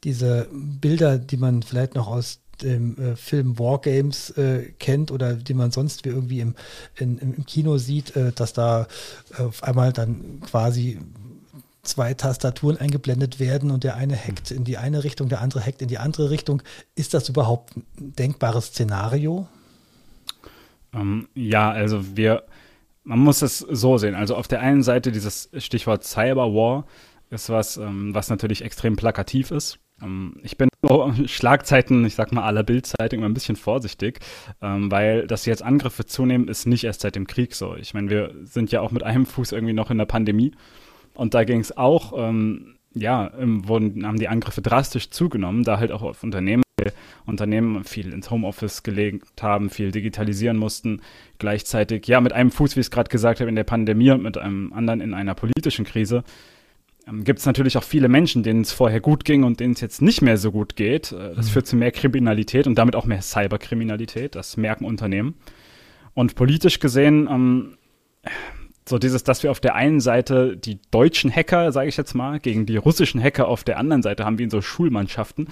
diese 0.05 0.49
Bilder, 0.52 1.19
die 1.19 1.37
man 1.37 1.62
vielleicht 1.62 1.94
noch 1.94 2.08
aus 2.08 2.41
dem 2.62 2.99
äh, 2.99 3.17
Film 3.17 3.58
Wargames 3.58 4.31
äh, 4.31 4.73
kennt 4.79 5.11
oder 5.11 5.35
die 5.35 5.55
man 5.55 5.70
sonst 5.70 6.05
wie 6.05 6.11
irgendwie 6.11 6.41
im, 6.41 6.55
in, 6.97 7.19
im 7.19 7.47
Kino 7.47 7.79
sieht, 7.79 8.17
äh, 8.17 8.32
dass 8.32 8.53
da 8.53 8.87
äh, 9.38 9.43
auf 9.43 9.62
einmal 9.62 9.93
dann 9.93 10.41
quasi 10.41 10.98
zwei 11.82 12.15
Tastaturen 12.15 12.77
eingeblendet 12.77 13.41
werden 13.41 13.70
und 13.70 13.84
der 13.84 13.96
eine 13.96 14.17
hackt 14.17 14.51
in 14.51 14.65
die 14.65 14.77
eine 14.77 15.05
Richtung, 15.05 15.29
der 15.29 15.41
andere 15.41 15.65
hackt 15.65 15.82
in 15.82 15.89
die 15.89 15.98
andere 15.98 16.31
Richtung. 16.31 16.63
Ist 16.94 17.15
das 17.15 17.29
überhaupt 17.29 17.77
ein 17.77 17.84
denkbares 17.98 18.67
Szenario? 18.67 19.48
Ähm, 20.94 21.29
ja, 21.35 21.70
also 21.70 22.17
wir, 22.17 22.44
man 23.05 23.19
muss 23.19 23.43
es 23.43 23.59
so 23.59 23.99
sehen. 23.99 24.15
Also 24.15 24.37
auf 24.37 24.49
der 24.49 24.61
einen 24.61 24.82
Seite 24.82 25.13
dieses 25.13 25.51
Stichwort 25.56 26.05
Cyberwar 26.05 26.87
ist 27.31 27.51
was, 27.51 27.77
ähm, 27.77 28.15
was 28.15 28.29
natürlich 28.31 28.63
extrem 28.63 28.97
plakativ 28.97 29.51
ist. 29.51 29.79
Ähm, 30.03 30.37
ich 30.43 30.56
bin 30.56 30.69
so 30.82 31.13
Schlagzeiten, 31.27 32.05
ich 32.05 32.15
sag 32.15 32.32
mal 32.32 32.44
aller 32.44 32.63
Bildzeitung 32.63 33.20
immer 33.20 33.29
ein 33.29 33.35
bisschen 33.35 33.56
vorsichtig, 33.56 34.20
ähm, 34.61 34.91
weil 34.91 35.27
dass 35.27 35.47
jetzt 35.47 35.63
Angriffe 35.63 36.06
zunehmen, 36.06 36.49
ist 36.49 36.67
nicht 36.67 36.85
erst 36.85 37.03
seit 37.03 37.17
dem 37.17 37.27
Krieg 37.27 37.55
so. 37.55 37.77
Ich 37.77 37.94
meine, 37.94 38.11
wir 38.11 38.35
sind 38.44 38.73
ja 38.73 38.81
auch 38.81 38.91
mit 38.91 39.03
einem 39.03 39.27
Fuß 39.27 39.53
irgendwie 39.53 39.75
noch 39.75 39.91
in 39.91 39.99
der 39.99 40.06
Pandemie 40.06 40.53
und 41.15 41.35
da 41.35 41.44
ging 41.44 41.61
es 41.61 41.77
auch, 41.77 42.13
ähm, 42.17 42.77
ja, 42.93 43.31
wurden, 43.39 44.05
haben 44.05 44.19
die 44.19 44.27
Angriffe 44.27 44.63
drastisch 44.63 45.11
zugenommen, 45.11 45.63
da 45.63 45.79
halt 45.79 45.93
auch 45.93 46.03
auf 46.03 46.25
Unternehmen 46.25 46.63
Unternehmen 47.27 47.84
viel 47.84 48.12
ins 48.12 48.31
Homeoffice 48.31 48.82
gelegt 48.82 49.43
haben, 49.43 49.70
viel 49.70 49.91
digitalisieren 49.91 50.56
mussten, 50.56 51.03
gleichzeitig, 51.39 52.06
ja, 52.06 52.20
mit 52.20 52.32
einem 52.32 52.50
Fuß, 52.50 52.77
wie 52.77 52.81
ich 52.81 52.86
es 52.86 52.91
gerade 52.91 53.08
gesagt 53.08 53.41
habe, 53.41 53.48
in 53.48 53.56
der 53.56 53.65
Pandemie 53.65 54.10
und 54.10 54.22
mit 54.22 54.39
einem 54.39 54.72
anderen 54.72 55.00
in 55.00 55.15
einer 55.15 55.34
politischen 55.34 55.84
Krise 55.84 56.24
ähm, 57.06 57.24
gibt 57.24 57.39
es 57.39 57.46
natürlich 57.46 57.77
auch 57.77 57.82
viele 57.82 58.08
Menschen, 58.08 58.43
denen 58.43 58.62
es 58.62 58.72
vorher 58.72 59.00
gut 59.00 59.24
ging 59.24 59.44
und 59.44 59.60
denen 59.60 59.74
es 59.74 59.81
jetzt 59.81 60.03
nicht 60.03 60.22
mehr 60.22 60.36
so 60.36 60.53
gut 60.53 60.77
geht. 60.77 61.12
Äh, 61.12 61.34
das 61.34 61.46
mhm. 61.46 61.50
führt 61.50 61.67
zu 61.67 61.77
mehr 61.77 61.93
Kriminalität 61.93 62.67
und 62.67 62.77
damit 62.77 62.96
auch 62.96 63.06
mehr 63.06 63.22
Cyberkriminalität. 63.22 64.34
Das 64.34 64.56
merken 64.56 64.84
Unternehmen. 64.84 65.34
Und 66.15 66.34
politisch 66.34 66.81
gesehen, 66.81 67.29
ähm, 67.31 67.77
so 68.89 68.98
dieses, 68.98 69.22
dass 69.22 69.43
wir 69.43 69.50
auf 69.50 69.60
der 69.60 69.74
einen 69.74 70.00
Seite 70.00 70.56
die 70.56 70.81
deutschen 70.91 71.34
Hacker, 71.34 71.70
sage 71.72 71.89
ich 71.89 71.96
jetzt 71.96 72.15
mal, 72.15 72.41
gegen 72.41 72.67
die 72.67 72.77
russischen 72.77 73.22
Hacker 73.22 73.46
auf 73.48 73.62
der 73.62 73.79
anderen 73.79 74.03
Seite 74.03 74.24
haben, 74.24 74.39
wie 74.39 74.44
in 74.44 74.50
so 74.50 74.60
Schulmannschaften. 74.60 75.48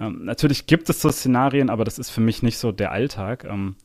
Ähm, 0.00 0.24
natürlich 0.24 0.66
gibt 0.66 0.88
es 0.90 1.00
so 1.00 1.10
Szenarien, 1.10 1.70
aber 1.70 1.84
das 1.84 1.98
ist 1.98 2.10
für 2.10 2.20
mich 2.20 2.42
nicht 2.42 2.58
so 2.58 2.72
der 2.72 2.92
Alltag. 2.92 3.44
Ähm, 3.44 3.76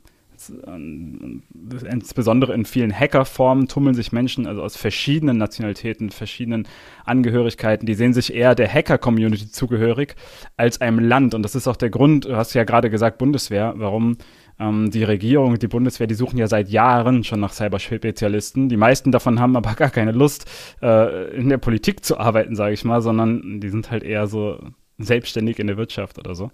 insbesondere 1.90 2.54
in 2.54 2.66
vielen 2.66 2.98
Hackerformen 2.98 3.68
tummeln 3.68 3.96
sich 3.96 4.12
Menschen, 4.12 4.48
also 4.48 4.64
aus 4.64 4.76
verschiedenen 4.76 5.38
Nationalitäten, 5.38 6.10
verschiedenen 6.10 6.68
Angehörigkeiten, 7.06 7.86
die 7.86 7.94
sehen 7.94 8.14
sich 8.14 8.34
eher 8.34 8.56
der 8.56 8.72
Hacker-Community 8.72 9.52
zugehörig 9.52 10.16
als 10.58 10.82
einem 10.82 11.00
Land. 11.00 11.34
Und 11.34 11.44
das 11.44 11.56
ist 11.56 11.68
auch 11.68 11.76
der 11.76 11.90
Grund, 11.90 12.26
du 12.26 12.36
hast 12.36 12.54
ja 12.54 12.64
gerade 12.64 12.90
gesagt, 12.90 13.18
Bundeswehr, 13.18 13.74
warum 13.78 14.18
ähm, 14.60 14.90
die 14.92 15.04
Regierung, 15.04 15.60
die 15.60 15.68
Bundeswehr, 15.68 16.08
die 16.08 16.16
suchen 16.16 16.38
ja 16.38 16.48
seit 16.48 16.70
Jahren 16.70 17.24
schon 17.24 17.40
nach 17.40 17.54
Cyberspezialisten. 17.54 18.70
Die 18.70 18.78
meisten 18.78 19.12
davon 19.12 19.40
haben 19.40 19.56
aber 19.56 19.74
gar 19.76 19.90
keine 19.90 20.12
Lust, 20.12 20.50
äh, 20.82 21.36
in 21.36 21.50
der 21.50 21.58
Politik 21.58 22.04
zu 22.04 22.18
arbeiten, 22.18 22.56
sage 22.56 22.74
ich 22.74 22.84
mal, 22.84 23.02
sondern 23.02 23.60
die 23.60 23.70
sind 23.70 23.92
halt 23.92 24.04
eher 24.04 24.28
so 24.28 24.60
selbstständig 25.04 25.60
in 25.60 25.68
der 25.68 25.78
Wirtschaft 25.78 26.18
oder 26.20 26.36
so. 26.36 26.52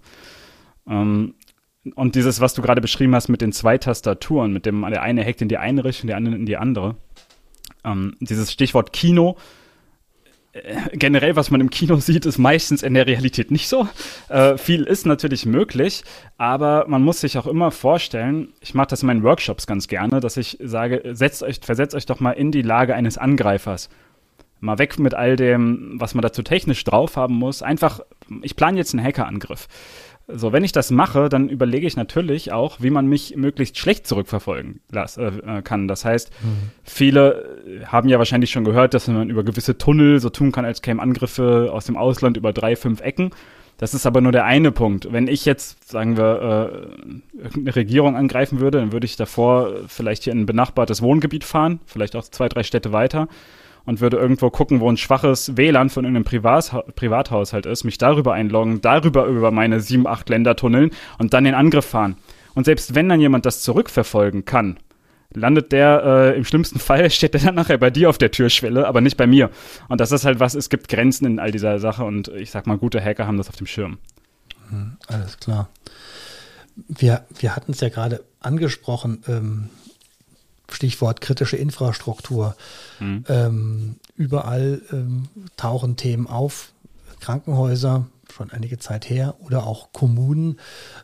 Ähm, 0.88 1.34
und 1.94 2.14
dieses, 2.14 2.40
was 2.40 2.54
du 2.54 2.62
gerade 2.62 2.80
beschrieben 2.80 3.14
hast 3.14 3.28
mit 3.28 3.40
den 3.40 3.52
zwei 3.52 3.78
Tastaturen, 3.78 4.52
mit 4.52 4.66
dem 4.66 4.82
der 4.90 5.02
eine 5.02 5.24
hackt 5.24 5.42
in 5.42 5.48
die 5.48 5.58
eine 5.58 5.84
Richtung, 5.84 6.08
der 6.08 6.16
andere 6.16 6.34
in 6.34 6.46
die 6.46 6.56
andere. 6.56 6.96
Ähm, 7.84 8.16
dieses 8.20 8.52
Stichwort 8.52 8.92
Kino, 8.92 9.36
äh, 10.52 10.96
generell, 10.96 11.36
was 11.36 11.50
man 11.50 11.60
im 11.60 11.70
Kino 11.70 11.96
sieht, 12.00 12.26
ist 12.26 12.38
meistens 12.38 12.82
in 12.82 12.94
der 12.94 13.06
Realität 13.06 13.50
nicht 13.50 13.68
so. 13.68 13.88
Äh, 14.28 14.58
viel 14.58 14.82
ist 14.84 15.06
natürlich 15.06 15.46
möglich, 15.46 16.04
aber 16.36 16.86
man 16.88 17.02
muss 17.02 17.20
sich 17.20 17.38
auch 17.38 17.46
immer 17.46 17.70
vorstellen, 17.70 18.52
ich 18.60 18.74
mache 18.74 18.88
das 18.88 19.02
in 19.02 19.06
meinen 19.06 19.22
Workshops 19.22 19.66
ganz 19.66 19.88
gerne, 19.88 20.20
dass 20.20 20.36
ich 20.36 20.58
sage, 20.60 21.02
setzt 21.12 21.42
euch, 21.42 21.60
versetzt 21.62 21.94
euch 21.94 22.06
doch 22.06 22.20
mal 22.20 22.32
in 22.32 22.52
die 22.52 22.62
Lage 22.62 22.94
eines 22.94 23.18
Angreifers. 23.18 23.88
Mal 24.60 24.78
weg 24.78 24.98
mit 24.98 25.14
all 25.14 25.36
dem, 25.36 26.00
was 26.00 26.14
man 26.14 26.22
dazu 26.22 26.42
technisch 26.42 26.82
drauf 26.84 27.16
haben 27.16 27.34
muss. 27.34 27.62
Einfach, 27.62 28.00
ich 28.42 28.56
plane 28.56 28.76
jetzt 28.76 28.94
einen 28.94 29.04
Hackerangriff. 29.04 29.68
So, 30.30 30.52
wenn 30.52 30.62
ich 30.62 30.72
das 30.72 30.90
mache, 30.90 31.30
dann 31.30 31.48
überlege 31.48 31.86
ich 31.86 31.96
natürlich 31.96 32.52
auch, 32.52 32.76
wie 32.80 32.90
man 32.90 33.06
mich 33.06 33.34
möglichst 33.36 33.78
schlecht 33.78 34.06
zurückverfolgen 34.06 34.80
las, 34.92 35.16
äh, 35.16 35.28
äh, 35.28 35.62
kann. 35.62 35.88
Das 35.88 36.04
heißt, 36.04 36.30
mhm. 36.42 36.70
viele 36.84 37.62
äh, 37.66 37.86
haben 37.86 38.10
ja 38.10 38.18
wahrscheinlich 38.18 38.50
schon 38.50 38.64
gehört, 38.64 38.92
dass 38.92 39.08
man 39.08 39.30
über 39.30 39.42
gewisse 39.42 39.78
Tunnel 39.78 40.20
so 40.20 40.28
tun 40.28 40.52
kann, 40.52 40.66
als 40.66 40.82
kämen 40.82 41.00
Angriffe 41.00 41.70
aus 41.72 41.86
dem 41.86 41.96
Ausland 41.96 42.36
über 42.36 42.52
drei, 42.52 42.76
fünf 42.76 43.00
Ecken. 43.00 43.30
Das 43.78 43.94
ist 43.94 44.04
aber 44.04 44.20
nur 44.20 44.32
der 44.32 44.44
eine 44.44 44.70
Punkt. 44.70 45.10
Wenn 45.10 45.28
ich 45.28 45.46
jetzt, 45.46 45.88
sagen 45.88 46.18
wir, 46.18 46.92
äh, 47.34 47.38
irgendeine 47.38 47.76
Regierung 47.76 48.14
angreifen 48.14 48.60
würde, 48.60 48.80
dann 48.80 48.92
würde 48.92 49.06
ich 49.06 49.16
davor 49.16 49.70
vielleicht 49.86 50.24
hier 50.24 50.34
in 50.34 50.40
ein 50.40 50.46
benachbartes 50.46 51.00
Wohngebiet 51.00 51.44
fahren, 51.44 51.80
vielleicht 51.86 52.16
auch 52.16 52.24
zwei, 52.24 52.50
drei 52.50 52.64
Städte 52.64 52.92
weiter 52.92 53.28
und 53.84 54.00
würde 54.00 54.16
irgendwo 54.16 54.50
gucken, 54.50 54.80
wo 54.80 54.90
ein 54.90 54.96
schwaches 54.96 55.56
WLAN 55.56 55.90
von 55.90 56.04
irgendeinem 56.04 56.24
Privat 56.24 56.94
Privathaushalt 56.94 57.66
ist, 57.66 57.84
mich 57.84 57.98
darüber 57.98 58.34
einloggen, 58.34 58.80
darüber 58.80 59.26
über 59.26 59.50
meine 59.50 59.80
sieben, 59.80 60.06
acht 60.06 60.28
Länder 60.28 60.56
tunneln 60.56 60.90
und 61.18 61.34
dann 61.34 61.44
den 61.44 61.54
Angriff 61.54 61.86
fahren. 61.86 62.16
Und 62.54 62.64
selbst 62.64 62.94
wenn 62.94 63.08
dann 63.08 63.20
jemand 63.20 63.46
das 63.46 63.62
zurückverfolgen 63.62 64.44
kann, 64.44 64.78
landet 65.32 65.72
der 65.72 66.02
äh, 66.04 66.36
im 66.36 66.44
schlimmsten 66.44 66.78
Fall, 66.80 67.10
steht 67.10 67.34
der 67.34 67.40
dann 67.40 67.54
nachher 67.54 67.78
bei 67.78 67.90
dir 67.90 68.08
auf 68.08 68.18
der 68.18 68.30
Türschwelle, 68.30 68.86
aber 68.86 69.00
nicht 69.00 69.16
bei 69.16 69.26
mir. 69.26 69.50
Und 69.88 70.00
das 70.00 70.12
ist 70.12 70.24
halt 70.24 70.40
was, 70.40 70.54
es 70.54 70.68
gibt 70.68 70.88
Grenzen 70.88 71.26
in 71.26 71.38
all 71.38 71.50
dieser 71.50 71.78
Sache 71.78 72.04
und 72.04 72.28
ich 72.28 72.50
sag 72.50 72.66
mal, 72.66 72.78
gute 72.78 73.02
Hacker 73.02 73.26
haben 73.26 73.38
das 73.38 73.48
auf 73.48 73.56
dem 73.56 73.66
Schirm. 73.66 73.98
Hm, 74.70 74.96
alles 75.06 75.38
klar. 75.38 75.68
Wir, 76.86 77.24
wir 77.38 77.56
hatten 77.56 77.72
es 77.72 77.80
ja 77.80 77.88
gerade 77.88 78.24
angesprochen, 78.40 79.22
ähm, 79.26 79.68
Stichwort 80.70 81.20
kritische 81.20 81.56
Infrastruktur. 81.56 82.56
Mhm. 83.00 83.24
Ähm, 83.28 83.96
überall 84.16 84.82
ähm, 84.92 85.28
tauchen 85.56 85.96
Themen 85.96 86.26
auf. 86.26 86.72
Krankenhäuser, 87.20 88.06
schon 88.32 88.50
einige 88.50 88.78
Zeit 88.78 89.08
her, 89.08 89.36
oder 89.40 89.66
auch 89.66 89.92
Kommunen 89.92 90.58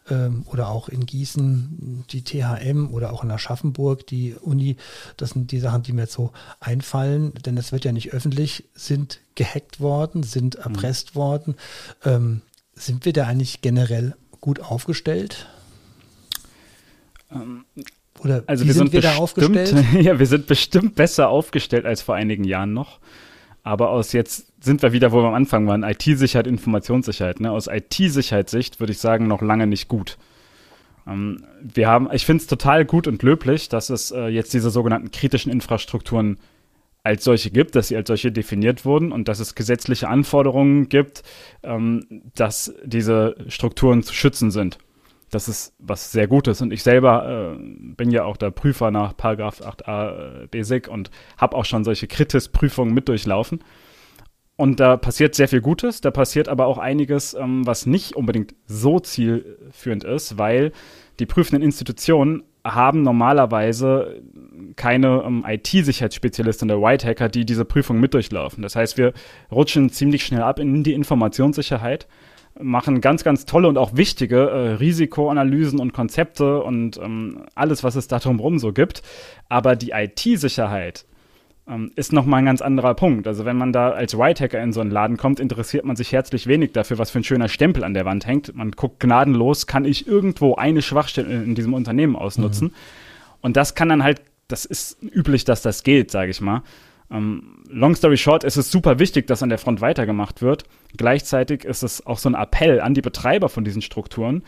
ähm, 0.08 0.44
oder 0.46 0.68
auch 0.68 0.88
in 0.88 1.06
Gießen 1.06 2.04
die 2.10 2.22
THM 2.22 2.88
oder 2.92 3.12
auch 3.12 3.24
in 3.24 3.30
Aschaffenburg 3.30 4.06
die 4.06 4.34
Uni. 4.34 4.76
Das 5.16 5.30
sind 5.30 5.50
die 5.50 5.58
Sachen, 5.58 5.82
die 5.82 5.92
mir 5.92 6.02
jetzt 6.02 6.12
so 6.12 6.32
einfallen, 6.60 7.32
denn 7.46 7.56
es 7.56 7.72
wird 7.72 7.84
ja 7.84 7.92
nicht 7.92 8.12
öffentlich, 8.12 8.64
sind 8.74 9.20
gehackt 9.34 9.80
worden, 9.80 10.22
sind 10.22 10.56
mhm. 10.56 10.62
erpresst 10.62 11.14
mhm. 11.14 11.18
worden. 11.18 11.54
Ähm, 12.04 12.42
sind 12.74 13.04
wir 13.04 13.12
da 13.12 13.26
eigentlich 13.26 13.60
generell 13.60 14.14
gut 14.40 14.60
aufgestellt? 14.60 15.48
Oder 18.20 18.44
also 18.46 18.64
wie 18.64 18.68
wir 18.68 18.74
sind, 18.74 18.90
sind 18.90 18.92
wir 18.92 19.00
bestimmt, 19.00 19.16
da 19.16 19.22
aufgestellt? 19.22 19.84
Ja, 20.00 20.18
wir 20.18 20.26
sind 20.26 20.46
bestimmt 20.46 20.94
besser 20.94 21.28
aufgestellt 21.28 21.84
als 21.84 22.02
vor 22.02 22.14
einigen 22.14 22.44
Jahren 22.44 22.72
noch. 22.72 23.00
Aber 23.62 23.90
aus 23.90 24.12
jetzt 24.12 24.52
sind 24.62 24.82
wir 24.82 24.92
wieder, 24.92 25.10
wo 25.12 25.22
wir 25.22 25.28
am 25.28 25.34
Anfang 25.34 25.66
waren, 25.66 25.82
IT-Sicherheit, 25.82 26.46
Informationssicherheit. 26.46 27.40
Ne? 27.40 27.50
Aus 27.50 27.66
IT-Sicherheitssicht 27.66 28.78
würde 28.78 28.92
ich 28.92 28.98
sagen, 28.98 29.26
noch 29.26 29.40
lange 29.40 29.66
nicht 29.66 29.88
gut. 29.88 30.18
Ähm, 31.06 31.44
wir 31.60 31.88
haben, 31.88 32.08
ich 32.12 32.26
finde 32.26 32.42
es 32.42 32.46
total 32.46 32.84
gut 32.84 33.06
und 33.06 33.22
löblich, 33.22 33.68
dass 33.68 33.90
es 33.90 34.10
äh, 34.10 34.26
jetzt 34.26 34.52
diese 34.52 34.70
sogenannten 34.70 35.10
kritischen 35.10 35.50
Infrastrukturen 35.50 36.38
als 37.02 37.24
solche 37.24 37.50
gibt, 37.50 37.74
dass 37.74 37.88
sie 37.88 37.96
als 37.96 38.08
solche 38.08 38.32
definiert 38.32 38.84
wurden 38.84 39.12
und 39.12 39.28
dass 39.28 39.38
es 39.38 39.54
gesetzliche 39.54 40.08
Anforderungen 40.08 40.88
gibt, 40.88 41.22
ähm, 41.62 42.22
dass 42.34 42.74
diese 42.84 43.36
Strukturen 43.48 44.02
zu 44.02 44.14
schützen 44.14 44.50
sind. 44.50 44.78
Das 45.30 45.48
ist 45.48 45.74
was 45.78 46.12
sehr 46.12 46.28
Gutes. 46.28 46.60
Und 46.60 46.72
ich 46.72 46.82
selber 46.82 47.54
äh, 47.54 47.58
bin 47.58 48.10
ja 48.10 48.24
auch 48.24 48.36
der 48.36 48.50
Prüfer 48.50 48.90
nach 48.90 49.16
Paragraph 49.16 49.60
8a 49.60 50.42
äh, 50.42 50.46
Basic 50.46 50.88
und 50.88 51.10
habe 51.36 51.56
auch 51.56 51.64
schon 51.64 51.84
solche 51.84 52.06
Kritis-Prüfungen 52.06 52.94
mit 52.94 53.08
durchlaufen. 53.08 53.60
Und 54.56 54.78
da 54.78 54.96
passiert 54.96 55.34
sehr 55.34 55.48
viel 55.48 55.60
Gutes, 55.60 56.00
da 56.00 56.12
passiert 56.12 56.48
aber 56.48 56.66
auch 56.66 56.78
einiges, 56.78 57.34
ähm, 57.34 57.66
was 57.66 57.86
nicht 57.86 58.14
unbedingt 58.14 58.54
so 58.66 59.00
zielführend 59.00 60.04
ist, 60.04 60.38
weil 60.38 60.70
die 61.18 61.26
prüfenden 61.26 61.62
Institutionen 61.62 62.44
haben 62.64 63.02
normalerweise 63.02 64.22
keine 64.76 65.22
ähm, 65.26 65.44
IT-Sicherheitsspezialisten 65.46 66.70
oder 66.70 66.80
White 66.80 67.06
Hacker, 67.06 67.28
die 67.28 67.44
diese 67.44 67.64
Prüfung 67.64 67.98
mit 67.98 68.14
durchlaufen. 68.14 68.62
Das 68.62 68.76
heißt, 68.76 68.96
wir 68.96 69.12
rutschen 69.50 69.90
ziemlich 69.90 70.24
schnell 70.24 70.42
ab 70.42 70.60
in 70.60 70.84
die 70.84 70.94
Informationssicherheit 70.94 72.06
machen 72.60 73.00
ganz, 73.00 73.24
ganz 73.24 73.46
tolle 73.46 73.68
und 73.68 73.78
auch 73.78 73.96
wichtige 73.96 74.48
äh, 74.48 74.70
Risikoanalysen 74.74 75.80
und 75.80 75.92
Konzepte 75.92 76.62
und 76.62 76.98
ähm, 76.98 77.46
alles, 77.54 77.82
was 77.82 77.96
es 77.96 78.08
da 78.08 78.18
drumherum 78.18 78.58
so 78.58 78.72
gibt. 78.72 79.02
Aber 79.48 79.74
die 79.76 79.90
IT-Sicherheit 79.90 81.04
ähm, 81.68 81.90
ist 81.96 82.12
nochmal 82.12 82.38
ein 82.38 82.46
ganz 82.46 82.62
anderer 82.62 82.94
Punkt. 82.94 83.26
Also 83.26 83.44
wenn 83.44 83.56
man 83.56 83.72
da 83.72 83.90
als 83.90 84.16
White-Hacker 84.16 84.62
in 84.62 84.72
so 84.72 84.80
einen 84.80 84.90
Laden 84.90 85.16
kommt, 85.16 85.40
interessiert 85.40 85.84
man 85.84 85.96
sich 85.96 86.12
herzlich 86.12 86.46
wenig 86.46 86.72
dafür, 86.72 86.98
was 86.98 87.10
für 87.10 87.18
ein 87.18 87.24
schöner 87.24 87.48
Stempel 87.48 87.82
an 87.82 87.94
der 87.94 88.04
Wand 88.04 88.26
hängt. 88.26 88.54
Man 88.54 88.70
guckt 88.70 89.00
gnadenlos, 89.00 89.66
kann 89.66 89.84
ich 89.84 90.06
irgendwo 90.06 90.54
eine 90.54 90.82
Schwachstelle 90.82 91.42
in 91.42 91.54
diesem 91.54 91.74
Unternehmen 91.74 92.16
ausnutzen. 92.16 92.68
Mhm. 92.68 92.74
Und 93.40 93.56
das 93.56 93.74
kann 93.74 93.88
dann 93.88 94.04
halt, 94.04 94.20
das 94.48 94.64
ist 94.64 95.02
üblich, 95.02 95.44
dass 95.44 95.62
das 95.62 95.82
geht, 95.82 96.10
sage 96.10 96.30
ich 96.30 96.40
mal. 96.40 96.62
Ähm, 97.14 97.62
long 97.68 97.94
story 97.94 98.16
short, 98.16 98.44
es 98.44 98.56
ist 98.56 98.72
super 98.72 98.98
wichtig, 98.98 99.26
dass 99.28 99.42
an 99.42 99.48
der 99.48 99.58
Front 99.58 99.80
weitergemacht 99.80 100.42
wird. 100.42 100.64
Gleichzeitig 100.96 101.64
ist 101.64 101.82
es 101.82 102.04
auch 102.04 102.18
so 102.18 102.28
ein 102.28 102.34
Appell 102.34 102.80
an 102.80 102.94
die 102.94 103.02
Betreiber 103.02 103.48
von 103.48 103.64
diesen 103.64 103.82
Strukturen. 103.82 104.42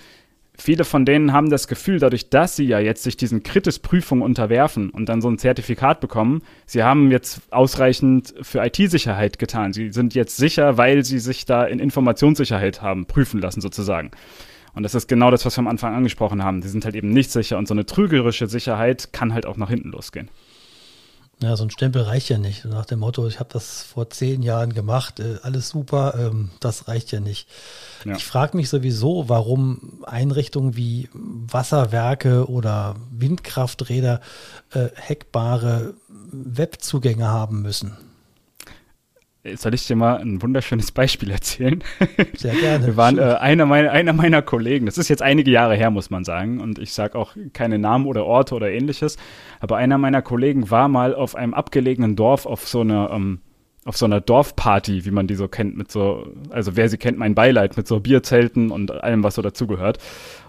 Viele 0.59 0.85
von 0.85 1.05
denen 1.05 1.33
haben 1.33 1.51
das 1.51 1.69
Gefühl, 1.69 1.99
dadurch, 1.99 2.31
dass 2.31 2.57
sie 2.57 2.65
ja 2.65 2.79
jetzt 2.81 3.03
sich 3.03 3.17
diesen 3.17 3.43
Kritis-Prüfungen 3.43 4.23
unterwerfen 4.23 4.89
und 4.89 5.09
dann 5.09 5.21
so 5.21 5.29
ein 5.29 5.39
Zertifikat 5.39 6.01
bekommen, 6.01 6.43
sie 6.65 6.83
haben 6.83 7.11
jetzt 7.11 7.43
ausreichend 7.51 8.35
für 8.41 8.65
IT-Sicherheit 8.65 9.39
getan. 9.39 9.75
Sie 9.75 9.93
sind 9.93 10.15
jetzt 10.15 10.39
sicher, 10.39 10.79
weil 10.79 11.05
sie 11.05 11.19
sich 11.19 11.45
da 11.45 11.65
in 11.65 11.79
Informationssicherheit 11.79 12.81
haben 12.81 13.05
prüfen 13.05 13.41
lassen 13.41 13.61
sozusagen. 13.61 14.11
Und 14.75 14.83
das 14.83 14.95
ist 14.95 15.09
genau 15.09 15.31
das, 15.31 15.45
was 15.45 15.57
wir 15.57 15.61
am 15.61 15.69
Anfang 15.69 15.95
angesprochen 15.95 16.43
haben. 16.43 16.63
Sie 16.63 16.69
sind 16.71 16.87
halt 16.87 16.95
eben 16.95 17.11
nicht 17.11 17.31
sicher 17.31 17.59
und 17.59 17.69
so 17.69 17.75
eine 17.75 17.85
trügerische 17.85 18.47
Sicherheit 18.47 19.13
kann 19.13 19.35
halt 19.35 19.45
auch 19.45 19.59
nach 19.59 19.71
hinten 19.71 19.91
losgehen. 19.91 20.31
Ja, 21.43 21.55
so 21.55 21.65
ein 21.65 21.71
Stempel 21.71 22.03
reicht 22.03 22.31
ja 22.31 22.39
nicht. 22.39 22.65
Nach 22.65 22.87
dem 22.87 23.01
Motto, 23.01 23.27
ich 23.29 23.41
habe 23.41 23.51
das 23.53 23.83
vor 23.83 24.09
zehn 24.09 24.43
Jahren 24.43 24.73
gemacht, 24.73 25.21
äh, 25.21 25.37
alles 25.43 25.69
super, 25.69 26.15
ähm, 26.19 26.51
das 26.61 26.89
reicht 26.89 27.13
ja 27.13 27.21
nicht. 27.21 27.47
Ja. 28.07 28.17
Ich 28.17 28.25
frage 28.25 28.57
mich 28.57 28.71
sowieso, 28.71 29.29
warum 29.29 30.03
Einrichtungen 30.07 30.77
wie 30.77 31.11
Wasserwerke 31.13 32.49
oder 32.49 32.97
Windkrafträder 33.11 34.23
äh, 34.73 34.89
hackbare 34.97 35.95
Webzugänge 36.09 37.29
haben 37.29 37.61
müssen. 37.61 37.99
Soll 39.55 39.75
ich 39.75 39.87
dir 39.87 39.97
mal 39.97 40.19
ein 40.19 40.43
wunderschönes 40.43 40.93
Beispiel 40.93 41.31
erzählen? 41.31 41.83
Sehr 42.37 42.55
gerne. 42.55 42.87
Wir 42.87 42.97
waren 42.97 43.19
äh, 43.19 43.23
einer, 43.23 43.67
meiner, 43.67 43.93
einer 43.93 44.13
meiner 44.13 44.43
Kollegen, 44.43 44.87
das 44.87 44.99
ist 44.99 45.09
jetzt 45.09 45.23
einige 45.23 45.51
Jahre 45.51 45.77
her, 45.77 45.91
muss 45.91 46.11
man 46.11 46.25
sagen, 46.25 46.61
und 46.61 46.79
ich 46.79 46.93
sage 46.93 47.19
auch 47.19 47.37
keine 47.53 47.79
Namen 47.79 48.07
oder 48.07 48.25
Orte 48.25 48.55
oder 48.55 48.71
ähnliches, 48.71 49.17
aber 49.61 49.77
einer 49.77 49.99
meiner 49.99 50.23
Kollegen 50.23 50.71
war 50.71 50.89
mal 50.89 51.15
auf 51.15 51.35
einem 51.35 51.55
abgelegenen 51.55 52.17
Dorf 52.17 52.47
auf 52.47 52.67
so 52.67 52.81
einer, 52.81 53.11
ähm, 53.13 53.41
auf 53.85 53.97
so 53.97 54.07
einer 54.07 54.21
Dorfparty, 54.21 55.05
wie 55.05 55.11
man 55.11 55.27
die 55.27 55.37
so 55.37 55.49
kennt, 55.49 55.77
mit 55.77 55.93
so, 55.93 56.27
also 56.51 56.77
wer 56.77 56.89
sie 56.89 56.99
kennt, 56.99 57.19
mein 57.19 57.35
Beileid, 57.35 57.77
mit 57.77 57.87
so 57.87 58.01
Bierzelten 58.01 58.71
und 58.71 58.91
allem, 58.91 59.23
was 59.23 59.37
so 59.37 59.43
dazugehört. 59.43 59.99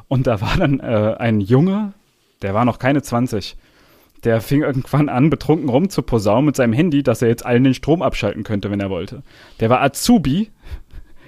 Und 0.08 0.26
da 0.26 0.42
war 0.42 0.58
dann 0.58 0.80
äh, 0.80 1.16
ein 1.20 1.42
Junge, 1.42 1.94
der 2.42 2.54
war 2.54 2.66
noch 2.66 2.80
keine 2.80 3.02
20, 3.02 3.58
der 4.28 4.42
fing 4.42 4.62
irgendwann 4.62 5.08
an, 5.08 5.30
betrunken 5.30 5.70
rumzuposaunen 5.70 6.48
mit 6.48 6.58
seinem 6.58 6.74
Handy, 6.74 7.02
dass 7.02 7.22
er 7.22 7.30
jetzt 7.30 7.46
allen 7.46 7.64
den 7.64 7.74
Strom 7.74 8.02
abschalten 8.02 8.44
könnte, 8.44 8.70
wenn 8.70 8.82
er 8.82 8.90
wollte. 8.90 9.24
Der 9.62 9.70
war 9.70 9.82
Azubi 9.82 10.50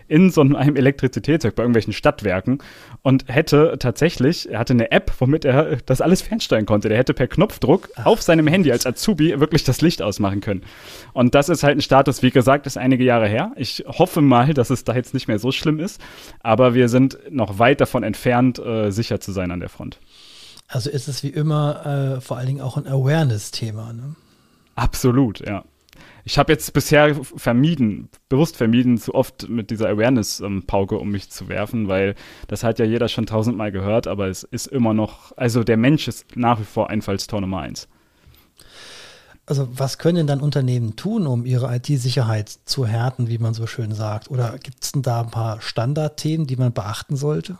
in 0.09 0.31
so 0.31 0.41
einem 0.41 0.75
Elektrizitätswerk 0.75 1.55
bei 1.55 1.63
irgendwelchen 1.63 1.93
Stadtwerken 1.93 2.57
und 3.01 3.25
hätte 3.27 3.77
tatsächlich, 3.79 4.51
er 4.51 4.59
hatte 4.59 4.73
eine 4.73 4.91
App, 4.91 5.13
womit 5.19 5.45
er 5.45 5.77
das 5.85 6.01
alles 6.01 6.21
fernsteuern 6.21 6.65
konnte. 6.65 6.89
Der 6.89 6.97
hätte 6.97 7.13
per 7.13 7.27
Knopfdruck 7.27 7.89
auf 8.03 8.21
seinem 8.21 8.47
Handy 8.47 8.69
als 8.69 8.85
Azubi 8.85 9.39
wirklich 9.39 9.63
das 9.63 9.79
Licht 9.79 10.01
ausmachen 10.01 10.41
können. 10.41 10.63
Und 11.13 11.35
das 11.35 11.47
ist 11.47 11.63
halt 11.63 11.77
ein 11.77 11.81
Status, 11.81 12.21
wie 12.21 12.31
gesagt, 12.31 12.67
ist 12.67 12.77
einige 12.77 13.05
Jahre 13.05 13.29
her. 13.29 13.53
Ich 13.55 13.85
hoffe 13.87 14.19
mal, 14.19 14.53
dass 14.53 14.71
es 14.71 14.83
da 14.83 14.93
jetzt 14.93 15.13
nicht 15.13 15.29
mehr 15.29 15.39
so 15.39 15.53
schlimm 15.53 15.79
ist, 15.79 16.01
aber 16.41 16.73
wir 16.73 16.89
sind 16.89 17.17
noch 17.29 17.59
weit 17.59 17.79
davon 17.79 18.03
entfernt, 18.03 18.59
äh, 18.59 18.91
sicher 18.91 19.21
zu 19.21 19.31
sein 19.31 19.51
an 19.51 19.61
der 19.61 19.69
Front. 19.69 19.99
Also 20.69 20.91
ist 20.91 21.07
es 21.07 21.23
wie 21.23 21.29
immer 21.29 21.85
äh, 21.85 22.21
vor 22.21 22.37
allen 22.37 22.45
Dingen 22.45 22.61
auch 22.61 22.77
ein 22.77 22.87
Awareness-Thema. 22.87 23.91
Ne? 23.91 24.15
Absolut, 24.75 25.45
ja. 25.45 25.65
Ich 26.23 26.37
habe 26.37 26.53
jetzt 26.53 26.71
bisher 26.73 27.15
vermieden, 27.23 28.07
bewusst 28.29 28.55
vermieden, 28.55 28.99
zu 28.99 29.15
oft 29.15 29.49
mit 29.49 29.71
dieser 29.71 29.89
Awareness-Pauke 29.89 30.97
um 30.99 31.09
mich 31.09 31.31
zu 31.31 31.49
werfen, 31.49 31.87
weil 31.87 32.13
das 32.47 32.63
hat 32.63 32.77
ja 32.77 32.85
jeder 32.85 33.07
schon 33.07 33.25
tausendmal 33.25 33.71
gehört, 33.71 34.05
aber 34.05 34.27
es 34.27 34.43
ist 34.43 34.67
immer 34.67 34.93
noch, 34.93 35.35
also 35.37 35.63
der 35.63 35.77
Mensch 35.77 36.07
ist 36.07 36.35
nach 36.35 36.59
wie 36.59 36.65
vor 36.65 36.91
Einfallstor 36.91 37.41
Nummer 37.41 37.61
eins. 37.61 37.87
Also 39.47 39.67
was 39.71 39.97
können 39.97 40.17
denn 40.17 40.27
dann 40.27 40.41
Unternehmen 40.41 40.95
tun, 40.95 41.25
um 41.25 41.47
ihre 41.47 41.75
IT-Sicherheit 41.75 42.49
zu 42.65 42.85
härten, 42.85 43.27
wie 43.27 43.39
man 43.39 43.55
so 43.55 43.65
schön 43.65 43.91
sagt? 43.95 44.29
Oder 44.29 44.59
gibt 44.59 44.83
es 44.83 44.91
denn 44.91 45.01
da 45.01 45.21
ein 45.21 45.31
paar 45.31 45.61
Standardthemen, 45.61 46.45
die 46.45 46.57
man 46.57 46.73
beachten 46.73 47.15
sollte? 47.15 47.57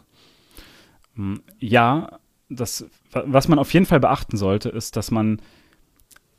Ja, 1.58 2.20
das, 2.50 2.86
was 3.12 3.48
man 3.48 3.60
auf 3.60 3.74
jeden 3.74 3.86
Fall 3.86 4.00
beachten 4.00 4.38
sollte, 4.38 4.70
ist, 4.70 4.96
dass 4.96 5.12
man 5.12 5.42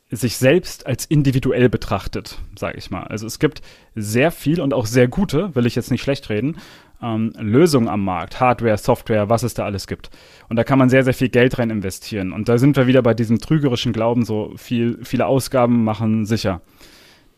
sich 0.09 0.35
selbst 0.35 0.85
als 0.85 1.05
individuell 1.05 1.69
betrachtet, 1.69 2.39
sage 2.57 2.77
ich 2.77 2.91
mal. 2.91 3.03
Also 3.03 3.25
es 3.25 3.39
gibt 3.39 3.61
sehr 3.95 4.31
viel 4.31 4.59
und 4.59 4.73
auch 4.73 4.85
sehr 4.85 5.07
gute, 5.07 5.55
will 5.55 5.65
ich 5.65 5.75
jetzt 5.75 5.89
nicht 5.89 6.01
schlecht 6.01 6.29
reden, 6.29 6.57
ähm, 7.01 7.31
Lösungen 7.39 7.87
am 7.87 8.03
Markt, 8.03 8.41
Hardware, 8.41 8.77
Software, 8.77 9.29
was 9.29 9.43
es 9.43 9.53
da 9.53 9.63
alles 9.63 9.87
gibt. 9.87 10.09
Und 10.49 10.57
da 10.57 10.65
kann 10.65 10.77
man 10.77 10.89
sehr, 10.89 11.05
sehr 11.05 11.13
viel 11.13 11.29
Geld 11.29 11.57
rein 11.57 11.69
investieren. 11.69 12.33
Und 12.33 12.49
da 12.49 12.57
sind 12.57 12.75
wir 12.75 12.87
wieder 12.87 13.01
bei 13.01 13.13
diesem 13.13 13.39
trügerischen 13.39 13.93
Glauben, 13.93 14.25
so 14.25 14.53
viel, 14.57 14.99
viele 15.03 15.27
Ausgaben 15.27 15.85
machen 15.85 16.25
sicher. 16.25 16.61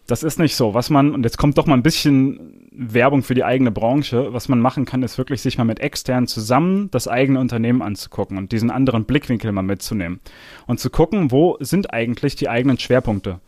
Das 0.08 0.24
ist 0.24 0.38
nicht 0.38 0.56
so. 0.56 0.74
Was 0.74 0.90
man, 0.90 1.14
und 1.14 1.24
jetzt 1.24 1.38
kommt 1.38 1.58
doch 1.58 1.66
mal 1.66 1.76
ein 1.76 1.84
bisschen 1.84 2.70
Werbung 2.72 3.24
für 3.24 3.36
die 3.36 3.44
eigene 3.44 3.72
Branche, 3.72 4.34
was 4.34 4.50
man 4.50 4.60
machen 4.60 4.86
kann, 4.86 5.04
ist 5.04 5.18
wirklich 5.18 5.42
sich 5.42 5.58
mal 5.58 5.64
mit 5.64 5.80
externen 5.80 6.28
zusammen 6.28 6.90
das 6.92 7.08
eigene 7.08 7.40
Unternehmen 7.40 7.82
anzugucken 7.82 8.38
und 8.38 8.52
diesen 8.52 8.70
anderen 8.70 9.06
Blickwinkel 9.06 9.52
mal 9.52 9.62
mitzunehmen. 9.62 10.20
Und 10.68 10.80
zu 10.80 10.90
gucken, 10.90 11.32
wo 11.32 11.58
sind 11.62 11.94
eigentlich 11.94 12.36
die 12.36 12.50
eigenen 12.50 12.78
Schwerpunkte? 12.78 13.40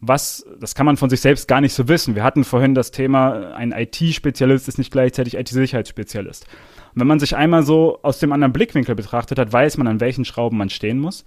Was, 0.00 0.44
das 0.58 0.74
kann 0.74 0.84
man 0.84 0.96
von 0.96 1.08
sich 1.08 1.20
selbst 1.20 1.46
gar 1.46 1.60
nicht 1.60 1.74
so 1.74 1.86
wissen. 1.86 2.16
Wir 2.16 2.24
hatten 2.24 2.44
vorhin 2.44 2.74
das 2.74 2.90
Thema, 2.90 3.54
ein 3.54 3.72
IT-Spezialist 3.72 4.66
ist 4.66 4.78
nicht 4.78 4.90
gleichzeitig 4.90 5.36
IT-Sicherheitsspezialist. 5.36 6.44
Und 6.92 7.00
wenn 7.00 7.06
man 7.06 7.20
sich 7.20 7.36
einmal 7.36 7.62
so 7.62 8.00
aus 8.02 8.18
dem 8.18 8.32
anderen 8.32 8.52
Blickwinkel 8.52 8.96
betrachtet 8.96 9.38
hat, 9.38 9.52
weiß 9.52 9.78
man, 9.78 9.86
an 9.86 10.00
welchen 10.00 10.24
Schrauben 10.24 10.58
man 10.58 10.70
stehen 10.70 10.98
muss. 10.98 11.24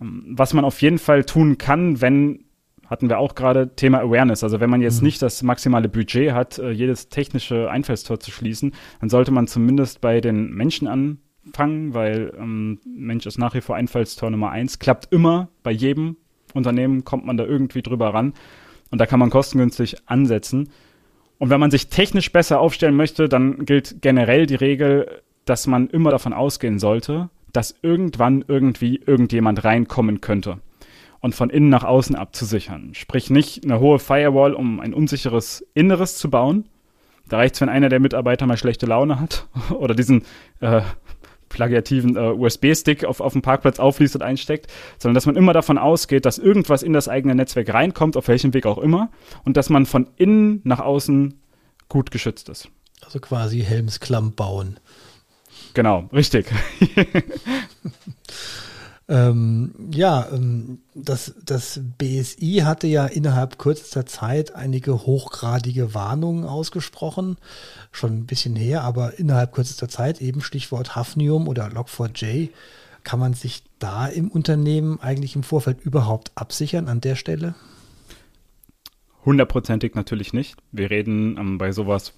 Was 0.00 0.54
man 0.54 0.64
auf 0.64 0.80
jeden 0.80 0.98
Fall 0.98 1.24
tun 1.24 1.58
kann, 1.58 2.00
wenn 2.00 2.44
hatten 2.88 3.08
wir 3.08 3.18
auch 3.18 3.34
gerade 3.34 3.74
Thema 3.74 4.00
Awareness. 4.00 4.42
Also 4.42 4.60
wenn 4.60 4.70
man 4.70 4.80
jetzt 4.80 5.00
mhm. 5.00 5.06
nicht 5.06 5.22
das 5.22 5.42
maximale 5.42 5.88
Budget 5.88 6.32
hat, 6.32 6.58
äh, 6.58 6.70
jedes 6.70 7.08
technische 7.08 7.70
Einfallstor 7.70 8.18
zu 8.18 8.30
schließen, 8.30 8.72
dann 9.00 9.10
sollte 9.10 9.30
man 9.30 9.46
zumindest 9.46 10.00
bei 10.00 10.20
den 10.20 10.50
Menschen 10.52 10.88
anfangen, 10.88 11.94
weil 11.94 12.32
ähm, 12.38 12.80
Mensch 12.84 13.26
ist 13.26 13.38
nach 13.38 13.54
wie 13.54 13.60
vor 13.60 13.76
Einfallstor 13.76 14.30
Nummer 14.30 14.50
eins. 14.50 14.78
Klappt 14.78 15.12
immer 15.12 15.48
bei 15.62 15.70
jedem 15.70 16.16
Unternehmen, 16.54 17.04
kommt 17.04 17.26
man 17.26 17.36
da 17.36 17.44
irgendwie 17.44 17.82
drüber 17.82 18.14
ran. 18.14 18.32
Und 18.90 18.98
da 18.98 19.06
kann 19.06 19.20
man 19.20 19.30
kostengünstig 19.30 19.96
ansetzen. 20.06 20.70
Und 21.36 21.50
wenn 21.50 21.60
man 21.60 21.70
sich 21.70 21.88
technisch 21.88 22.32
besser 22.32 22.58
aufstellen 22.58 22.96
möchte, 22.96 23.28
dann 23.28 23.66
gilt 23.66 24.00
generell 24.00 24.46
die 24.46 24.54
Regel, 24.54 25.20
dass 25.44 25.66
man 25.66 25.88
immer 25.88 26.10
davon 26.10 26.32
ausgehen 26.32 26.78
sollte, 26.78 27.28
dass 27.52 27.76
irgendwann 27.82 28.44
irgendwie 28.48 29.00
irgendjemand 29.04 29.62
reinkommen 29.62 30.20
könnte 30.20 30.58
und 31.20 31.34
von 31.34 31.50
innen 31.50 31.68
nach 31.68 31.84
außen 31.84 32.16
abzusichern. 32.16 32.90
Sprich 32.94 33.30
nicht 33.30 33.64
eine 33.64 33.80
hohe 33.80 33.98
Firewall, 33.98 34.54
um 34.54 34.80
ein 34.80 34.94
unsicheres 34.94 35.66
Inneres 35.74 36.16
zu 36.16 36.30
bauen. 36.30 36.68
Da 37.28 37.38
reicht 37.38 37.56
es, 37.56 37.60
wenn 37.60 37.68
einer 37.68 37.88
der 37.88 38.00
Mitarbeiter 38.00 38.46
mal 38.46 38.56
schlechte 38.56 38.86
Laune 38.86 39.20
hat 39.20 39.46
oder 39.70 39.94
diesen 39.94 40.24
äh, 40.60 40.82
plagiativen 41.48 42.16
äh, 42.16 42.30
USB-Stick 42.30 43.04
auf, 43.04 43.20
auf 43.20 43.32
dem 43.32 43.42
Parkplatz 43.42 43.78
aufliest 43.78 44.14
und 44.14 44.22
einsteckt, 44.22 44.70
sondern 44.98 45.14
dass 45.14 45.26
man 45.26 45.36
immer 45.36 45.52
davon 45.52 45.78
ausgeht, 45.78 46.26
dass 46.26 46.38
irgendwas 46.38 46.82
in 46.82 46.92
das 46.92 47.08
eigene 47.08 47.34
Netzwerk 47.34 47.72
reinkommt, 47.72 48.16
auf 48.16 48.28
welchem 48.28 48.54
Weg 48.54 48.66
auch 48.66 48.78
immer, 48.78 49.10
und 49.44 49.56
dass 49.56 49.70
man 49.70 49.86
von 49.86 50.08
innen 50.16 50.60
nach 50.64 50.80
außen 50.80 51.34
gut 51.88 52.10
geschützt 52.10 52.48
ist. 52.48 52.68
Also 53.04 53.20
quasi 53.20 53.60
Helmsklamm 53.60 54.34
bauen. 54.34 54.78
Genau, 55.74 56.08
richtig. 56.12 56.46
Ähm, 59.10 59.72
ja, 59.90 60.28
ähm, 60.30 60.80
das, 60.94 61.34
das 61.42 61.80
BSI 61.96 62.62
hatte 62.64 62.86
ja 62.86 63.06
innerhalb 63.06 63.58
kürzester 63.58 64.04
Zeit 64.04 64.54
einige 64.54 65.06
hochgradige 65.06 65.94
Warnungen 65.94 66.44
ausgesprochen, 66.44 67.38
schon 67.90 68.12
ein 68.12 68.26
bisschen 68.26 68.54
her, 68.54 68.82
aber 68.82 69.18
innerhalb 69.18 69.52
kürzester 69.52 69.88
Zeit, 69.88 70.20
eben 70.20 70.42
Stichwort 70.42 70.94
Hafnium 70.94 71.48
oder 71.48 71.68
Log4j, 71.68 72.50
kann 73.02 73.18
man 73.18 73.32
sich 73.32 73.62
da 73.78 74.06
im 74.06 74.28
Unternehmen 74.28 75.00
eigentlich 75.00 75.36
im 75.36 75.42
Vorfeld 75.42 75.80
überhaupt 75.80 76.32
absichern 76.34 76.88
an 76.88 77.00
der 77.00 77.14
Stelle? 77.14 77.54
Hundertprozentig 79.24 79.94
natürlich 79.94 80.34
nicht. 80.34 80.56
Wir 80.70 80.90
reden 80.90 81.38
ähm, 81.38 81.56
bei 81.56 81.72
sowas 81.72 82.12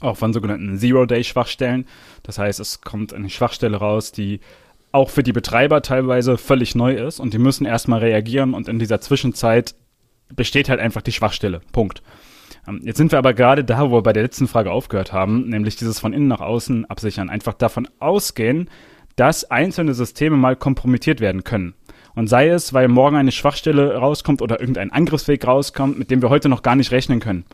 auch 0.00 0.16
von 0.16 0.32
sogenannten 0.32 0.78
Zero-Day-Schwachstellen. 0.78 1.86
Das 2.24 2.38
heißt, 2.38 2.58
es 2.58 2.80
kommt 2.80 3.12
eine 3.12 3.30
Schwachstelle 3.30 3.76
raus, 3.76 4.10
die 4.10 4.40
auch 4.92 5.10
für 5.10 5.22
die 5.22 5.32
Betreiber 5.32 5.82
teilweise 5.82 6.38
völlig 6.38 6.74
neu 6.74 6.94
ist 6.94 7.18
und 7.18 7.34
die 7.34 7.38
müssen 7.38 7.66
erstmal 7.66 8.00
reagieren 8.00 8.54
und 8.54 8.68
in 8.68 8.78
dieser 8.78 9.00
Zwischenzeit 9.00 9.74
besteht 10.34 10.68
halt 10.68 10.80
einfach 10.80 11.02
die 11.02 11.12
Schwachstelle. 11.12 11.60
Punkt. 11.72 12.02
Ähm, 12.68 12.80
jetzt 12.84 12.98
sind 12.98 13.10
wir 13.10 13.18
aber 13.18 13.34
gerade 13.34 13.64
da, 13.64 13.90
wo 13.90 13.96
wir 13.96 14.02
bei 14.02 14.12
der 14.12 14.22
letzten 14.22 14.48
Frage 14.48 14.70
aufgehört 14.70 15.12
haben, 15.12 15.48
nämlich 15.48 15.76
dieses 15.76 15.98
von 15.98 16.12
innen 16.12 16.28
nach 16.28 16.40
außen 16.40 16.84
absichern. 16.86 17.30
Einfach 17.30 17.54
davon 17.54 17.88
ausgehen, 17.98 18.68
dass 19.16 19.50
einzelne 19.50 19.94
Systeme 19.94 20.36
mal 20.36 20.56
kompromittiert 20.56 21.20
werden 21.20 21.44
können. 21.44 21.74
Und 22.14 22.28
sei 22.28 22.48
es, 22.48 22.74
weil 22.74 22.88
morgen 22.88 23.16
eine 23.16 23.32
Schwachstelle 23.32 23.96
rauskommt 23.96 24.42
oder 24.42 24.60
irgendein 24.60 24.92
Angriffsweg 24.92 25.46
rauskommt, 25.46 25.98
mit 25.98 26.10
dem 26.10 26.20
wir 26.20 26.28
heute 26.28 26.48
noch 26.48 26.62
gar 26.62 26.76
nicht 26.76 26.92
rechnen 26.92 27.20
können 27.20 27.44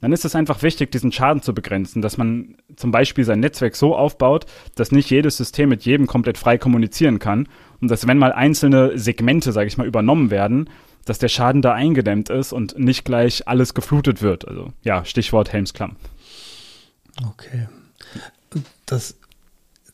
dann 0.00 0.12
ist 0.12 0.24
es 0.24 0.34
einfach 0.34 0.62
wichtig, 0.62 0.90
diesen 0.90 1.12
Schaden 1.12 1.42
zu 1.42 1.54
begrenzen, 1.54 2.02
dass 2.02 2.16
man 2.16 2.56
zum 2.76 2.90
Beispiel 2.90 3.24
sein 3.24 3.40
Netzwerk 3.40 3.76
so 3.76 3.94
aufbaut, 3.94 4.46
dass 4.74 4.92
nicht 4.92 5.10
jedes 5.10 5.36
System 5.36 5.68
mit 5.68 5.84
jedem 5.84 6.06
komplett 6.06 6.38
frei 6.38 6.58
kommunizieren 6.58 7.18
kann 7.18 7.48
und 7.80 7.90
dass 7.90 8.06
wenn 8.06 8.18
mal 8.18 8.32
einzelne 8.32 8.98
Segmente, 8.98 9.52
sage 9.52 9.68
ich 9.68 9.76
mal, 9.76 9.86
übernommen 9.86 10.30
werden, 10.30 10.70
dass 11.04 11.18
der 11.18 11.28
Schaden 11.28 11.62
da 11.62 11.72
eingedämmt 11.72 12.30
ist 12.30 12.52
und 12.52 12.78
nicht 12.78 13.04
gleich 13.04 13.48
alles 13.48 13.74
geflutet 13.74 14.22
wird. 14.22 14.46
Also 14.46 14.72
ja, 14.82 15.04
Stichwort 15.04 15.52
Helmsklamm. 15.52 15.96
Okay. 17.26 17.68
Das 18.86 19.16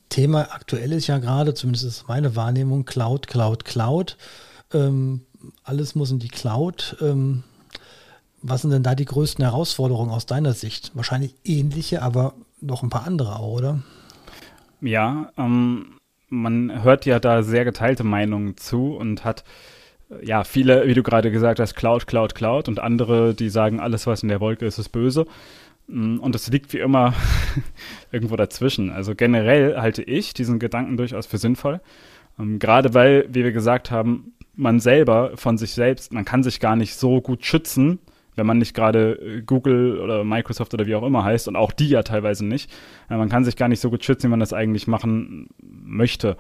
Thema 0.09 0.53
aktuell 0.53 0.92
ist 0.92 1.07
ja 1.07 1.19
gerade, 1.19 1.55
zumindest 1.55 1.85
ist 1.85 2.09
meine 2.09 2.37
Wahrnehmung, 2.37 2.85
Cloud, 2.85 3.27
Cloud, 3.27 3.64
Cloud. 3.64 4.16
Ähm, 4.73 5.23
alles 5.62 5.95
muss 5.95 6.11
in 6.11 6.19
die 6.19 6.29
Cloud. 6.29 6.97
Ähm, 7.01 7.45
was 8.49 8.63
sind 8.63 8.71
denn 8.71 8.83
da 8.83 8.95
die 8.95 9.05
größten 9.05 9.45
Herausforderungen 9.45 10.11
aus 10.11 10.27
deiner 10.27 10.53
Sicht? 10.53 10.93
Wahrscheinlich 10.95 11.35
ähnliche, 11.45 12.03
aber 12.03 12.35
noch 12.61 12.83
ein 12.83 12.91
paar 12.91 13.07
andere 13.07 13.37
auch, 13.37 13.59
oder? 13.59 13.83
Ja, 14.81 15.33
ähm, 15.37 15.99
man 16.29 16.83
hört 16.83 17.07
ja 17.07 17.19
da 17.19 17.43
sehr 17.43 17.65
geteilte 17.65 18.05
Meinungen 18.05 18.57
zu 18.57 18.97
und 18.97 19.25
hat 19.25 19.45
äh, 20.11 20.25
ja 20.25 20.45
viele, 20.45 20.87
wie 20.87 20.95
du 20.95 21.03
gerade 21.03 21.31
gesagt 21.31 21.61
hast, 21.61 21.75
Cloud, 21.75 22.07
Cloud, 22.07 22.35
Cloud 22.35 22.69
und 22.69 22.81
andere, 22.81 23.35
die 23.35 23.49
sagen, 23.49 23.81
alles, 23.81 24.07
was 24.07 24.23
in 24.23 24.29
der 24.29 24.41
Wolke 24.41 24.67
ist, 24.67 24.79
ist 24.79 24.91
böse. 24.91 25.27
Mm, 25.89 26.19
und 26.19 26.35
es 26.35 26.49
liegt 26.49 26.73
wie 26.73 26.79
immer 26.79 27.15
irgendwo 28.13 28.37
dazwischen. 28.37 28.91
Also 28.91 29.15
generell 29.15 29.77
halte 29.79 30.03
ich 30.03 30.35
diesen 30.35 30.59
Gedanken 30.59 30.97
durchaus 30.97 31.27
für 31.27 31.39
sinnvoll. 31.39 31.81
Ähm, 32.39 32.59
gerade 32.59 32.95
weil, 32.95 33.27
wie 33.29 33.45
wir 33.45 33.53
gesagt 33.53 33.91
haben, 33.91 34.33
man 34.55 34.81
selber 34.81 35.33
von 35.37 35.59
sich 35.59 35.73
selbst, 35.73 36.13
man 36.13 36.25
kann 36.25 36.43
sich 36.43 36.61
gar 36.61 36.77
nicht 36.77 36.95
so 36.97 37.21
gut 37.21 37.45
schützen, 37.45 37.99
wenn 38.37 38.46
man 38.46 38.59
nicht 38.59 38.75
gerade 38.75 39.12
äh, 39.12 39.42
Google 39.42 39.99
oder 39.99 40.22
Microsoft 40.25 40.72
oder 40.75 40.87
wie 40.87 40.94
auch 40.94 41.03
immer 41.03 41.25
heißt 41.25 41.49
und 41.49 41.57
auch 41.57 41.72
die 41.72 41.88
ja 41.88 42.03
teilweise 42.03 42.46
nicht. 42.46 42.70
Äh, 43.11 43.16
man 43.16 43.29
kann 43.29 43.44
sich 43.44 43.57
gar 43.57 43.68
nicht 43.68 43.81
so 43.81 43.90
gut 43.90 44.05
schützen, 44.05 44.29
wie 44.29 44.31
man 44.31 44.40
das 44.40 44.53
eigentlich 44.53 44.87
machen 44.87 45.49
möchte. 45.61 46.37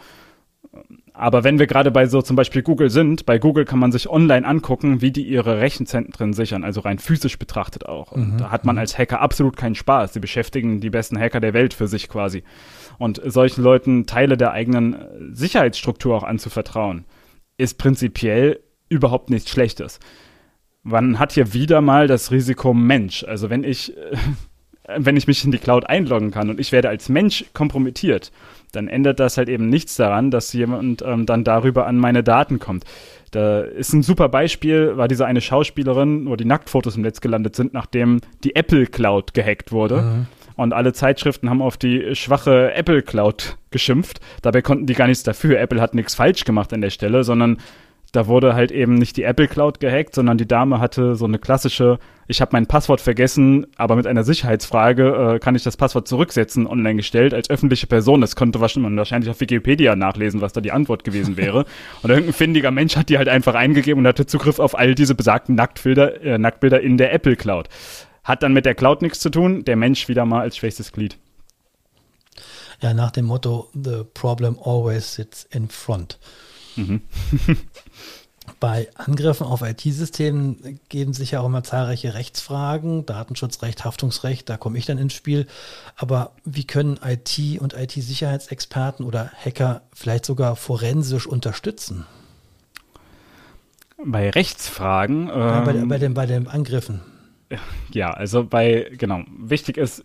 Aber 1.14 1.44
wenn 1.44 1.58
wir 1.58 1.66
gerade 1.66 1.90
bei 1.90 2.06
so 2.06 2.20
zum 2.20 2.36
Beispiel 2.36 2.62
Google 2.62 2.90
sind, 2.90 3.24
bei 3.24 3.38
Google 3.38 3.64
kann 3.64 3.78
man 3.78 3.92
sich 3.92 4.10
online 4.10 4.46
angucken, 4.46 5.00
wie 5.00 5.10
die 5.10 5.26
ihre 5.26 5.60
Rechenzentren 5.60 6.34
sichern, 6.34 6.64
also 6.64 6.80
rein 6.80 6.98
physisch 6.98 7.38
betrachtet 7.38 7.86
auch. 7.86 8.12
Und 8.12 8.34
mhm. 8.34 8.38
da 8.38 8.50
hat 8.50 8.66
man 8.66 8.76
mhm. 8.76 8.80
als 8.80 8.98
Hacker 8.98 9.20
absolut 9.20 9.56
keinen 9.56 9.74
Spaß. 9.74 10.12
Sie 10.12 10.20
beschäftigen 10.20 10.80
die 10.80 10.90
besten 10.90 11.18
Hacker 11.18 11.40
der 11.40 11.54
Welt 11.54 11.72
für 11.72 11.88
sich 11.88 12.08
quasi. 12.08 12.42
Und 12.98 13.20
solchen 13.24 13.62
Leuten 13.62 14.06
Teile 14.06 14.36
der 14.36 14.52
eigenen 14.52 14.94
äh, 14.94 14.98
Sicherheitsstruktur 15.32 16.14
auch 16.14 16.24
anzuvertrauen, 16.24 17.04
ist 17.56 17.78
prinzipiell 17.78 18.60
überhaupt 18.90 19.30
nichts 19.30 19.50
Schlechtes 19.50 19.98
man 20.86 21.18
hat 21.18 21.32
hier 21.32 21.52
wieder 21.52 21.80
mal 21.80 22.06
das 22.06 22.30
Risiko 22.30 22.72
Mensch. 22.72 23.24
Also 23.24 23.50
wenn 23.50 23.64
ich 23.64 23.96
äh, 23.96 24.16
wenn 24.96 25.16
ich 25.16 25.26
mich 25.26 25.44
in 25.44 25.50
die 25.50 25.58
Cloud 25.58 25.86
einloggen 25.86 26.30
kann 26.30 26.48
und 26.48 26.60
ich 26.60 26.70
werde 26.70 26.88
als 26.88 27.08
Mensch 27.08 27.44
kompromittiert, 27.52 28.30
dann 28.70 28.86
ändert 28.86 29.18
das 29.18 29.36
halt 29.36 29.48
eben 29.48 29.68
nichts 29.68 29.96
daran, 29.96 30.30
dass 30.30 30.52
jemand 30.52 31.02
ähm, 31.02 31.26
dann 31.26 31.42
darüber 31.42 31.86
an 31.86 31.96
meine 31.96 32.22
Daten 32.22 32.60
kommt. 32.60 32.84
Da 33.32 33.62
ist 33.62 33.92
ein 33.92 34.04
super 34.04 34.28
Beispiel, 34.28 34.96
war 34.96 35.08
diese 35.08 35.26
eine 35.26 35.40
Schauspielerin, 35.40 36.28
wo 36.28 36.36
die 36.36 36.44
Nacktfotos 36.44 36.96
im 36.96 37.02
Netz 37.02 37.20
gelandet 37.20 37.56
sind, 37.56 37.74
nachdem 37.74 38.20
die 38.44 38.54
Apple 38.54 38.86
Cloud 38.86 39.34
gehackt 39.34 39.72
wurde. 39.72 40.02
Mhm. 40.02 40.26
Und 40.54 40.72
alle 40.72 40.92
Zeitschriften 40.92 41.50
haben 41.50 41.60
auf 41.60 41.76
die 41.76 42.14
schwache 42.14 42.72
Apple 42.72 43.02
Cloud 43.02 43.58
geschimpft. 43.70 44.20
Dabei 44.40 44.62
konnten 44.62 44.86
die 44.86 44.94
gar 44.94 45.06
nichts 45.06 45.24
dafür. 45.24 45.58
Apple 45.58 45.80
hat 45.80 45.94
nichts 45.94 46.14
falsch 46.14 46.44
gemacht 46.44 46.72
an 46.72 46.80
der 46.80 46.90
Stelle, 46.90 47.24
sondern 47.24 47.58
da 48.12 48.26
wurde 48.26 48.54
halt 48.54 48.70
eben 48.70 48.94
nicht 48.94 49.16
die 49.16 49.24
Apple 49.24 49.48
Cloud 49.48 49.80
gehackt, 49.80 50.14
sondern 50.14 50.38
die 50.38 50.48
Dame 50.48 50.80
hatte 50.80 51.16
so 51.16 51.24
eine 51.24 51.38
klassische, 51.38 51.98
ich 52.28 52.40
habe 52.40 52.50
mein 52.52 52.66
Passwort 52.66 53.00
vergessen, 53.00 53.66
aber 53.76 53.96
mit 53.96 54.06
einer 54.06 54.24
Sicherheitsfrage 54.24 55.34
äh, 55.34 55.38
kann 55.38 55.54
ich 55.54 55.62
das 55.64 55.76
Passwort 55.76 56.08
zurücksetzen, 56.08 56.66
online 56.66 56.96
gestellt 56.96 57.34
als 57.34 57.50
öffentliche 57.50 57.86
Person. 57.86 58.20
Das 58.20 58.36
konnte 58.36 58.58
man 58.58 58.96
wahrscheinlich 58.96 59.30
auf 59.30 59.40
Wikipedia 59.40 59.96
nachlesen, 59.96 60.40
was 60.40 60.52
da 60.52 60.60
die 60.60 60.72
Antwort 60.72 61.04
gewesen 61.04 61.36
wäre. 61.36 61.66
und 62.02 62.10
irgendein 62.10 62.32
findiger 62.32 62.70
Mensch 62.70 62.96
hat 62.96 63.08
die 63.08 63.18
halt 63.18 63.28
einfach 63.28 63.54
eingegeben 63.54 64.00
und 64.00 64.08
hatte 64.08 64.26
Zugriff 64.26 64.58
auf 64.58 64.78
all 64.78 64.94
diese 64.94 65.14
besagten 65.14 65.54
Nacktbilder, 65.54 66.22
äh, 66.22 66.38
Nacktbilder 66.38 66.80
in 66.80 66.96
der 66.96 67.12
Apple 67.12 67.36
Cloud. 67.36 67.68
Hat 68.24 68.42
dann 68.42 68.52
mit 68.52 68.66
der 68.66 68.74
Cloud 68.74 69.02
nichts 69.02 69.20
zu 69.20 69.30
tun, 69.30 69.64
der 69.64 69.76
Mensch 69.76 70.08
wieder 70.08 70.24
mal 70.24 70.40
als 70.40 70.56
schwächstes 70.56 70.92
Glied. 70.92 71.18
Ja, 72.80 72.92
nach 72.94 73.10
dem 73.10 73.26
Motto, 73.26 73.68
the 73.72 74.04
problem 74.14 74.58
always 74.62 75.14
sits 75.14 75.44
in 75.50 75.68
front. 75.68 76.18
Mhm. 76.76 77.02
Bei 78.58 78.88
Angriffen 78.94 79.46
auf 79.46 79.60
IT-Systemen 79.60 80.80
geben 80.88 81.12
sich 81.12 81.32
ja 81.32 81.40
auch 81.40 81.46
immer 81.46 81.62
zahlreiche 81.62 82.14
Rechtsfragen, 82.14 83.04
Datenschutzrecht, 83.04 83.84
Haftungsrecht, 83.84 84.48
da 84.48 84.56
komme 84.56 84.78
ich 84.78 84.86
dann 84.86 84.96
ins 84.96 85.12
Spiel. 85.12 85.46
Aber 85.96 86.32
wie 86.44 86.64
können 86.64 86.98
IT- 87.04 87.60
und 87.60 87.74
IT-Sicherheitsexperten 87.74 89.04
oder 89.04 89.30
Hacker 89.44 89.82
vielleicht 89.92 90.24
sogar 90.24 90.56
forensisch 90.56 91.26
unterstützen? 91.26 92.06
Bei 94.02 94.30
Rechtsfragen? 94.30 95.28
Ähm, 95.28 95.38
ja, 95.38 95.60
bei, 95.60 95.72
bei, 95.72 95.98
den, 95.98 96.14
bei 96.14 96.26
den 96.26 96.48
Angriffen. 96.48 97.02
Ja, 97.92 98.10
also 98.10 98.44
bei, 98.44 98.90
genau, 98.96 99.22
wichtig 99.38 99.76
ist, 99.76 100.02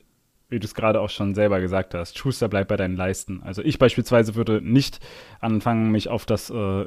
wie 0.52 0.60
du 0.60 0.66
es 0.66 0.76
gerade 0.76 1.00
auch 1.00 1.10
schon 1.10 1.34
selber 1.34 1.62
gesagt 1.62 1.94
hast, 1.96 2.18
Schuster 2.18 2.50
bleibt 2.50 2.68
bei 2.68 2.76
deinen 2.76 2.98
Leisten. 2.98 3.42
Also 3.44 3.64
ich 3.64 3.80
beispielsweise 3.80 4.36
würde 4.36 4.62
nicht 4.62 5.00
anfangen, 5.40 5.92
mich 5.92 6.10
auf 6.10 6.26
das 6.26 6.50
äh, 6.50 6.86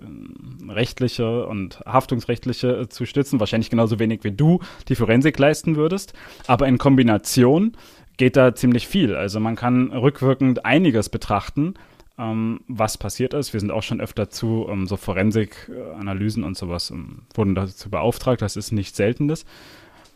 rechtliche 0.68 1.46
und 1.46 1.80
haftungsrechtliche 1.86 2.82
äh, 2.82 2.88
zu 2.88 3.06
stützen, 3.06 3.40
wahrscheinlich 3.40 3.70
genauso 3.70 3.98
wenig 3.98 4.22
wie 4.22 4.32
du 4.32 4.60
die 4.88 4.94
Forensik 4.94 5.38
leisten 5.38 5.76
würdest, 5.76 6.12
aber 6.46 6.68
in 6.68 6.78
Kombination 6.78 7.72
geht 8.18 8.36
da 8.36 8.54
ziemlich 8.54 8.86
viel. 8.86 9.16
Also 9.16 9.40
man 9.40 9.56
kann 9.56 9.90
rückwirkend 9.90 10.64
einiges 10.66 11.08
betrachten, 11.08 11.74
ähm, 12.18 12.60
was 12.68 12.98
passiert 12.98 13.34
ist. 13.34 13.54
Wir 13.54 13.60
sind 13.60 13.70
auch 13.70 13.82
schon 13.82 14.00
öfter 14.00 14.28
zu 14.28 14.66
ähm, 14.70 14.86
so 14.86 14.96
Forensik-Analysen 14.96 16.44
und 16.44 16.56
sowas 16.56 16.90
ähm, 16.90 17.22
wurden 17.34 17.54
dazu 17.54 17.90
beauftragt. 17.90 18.42
Das 18.42 18.56
ist 18.56 18.72
nichts 18.72 18.96
Seltenes. 18.96 19.46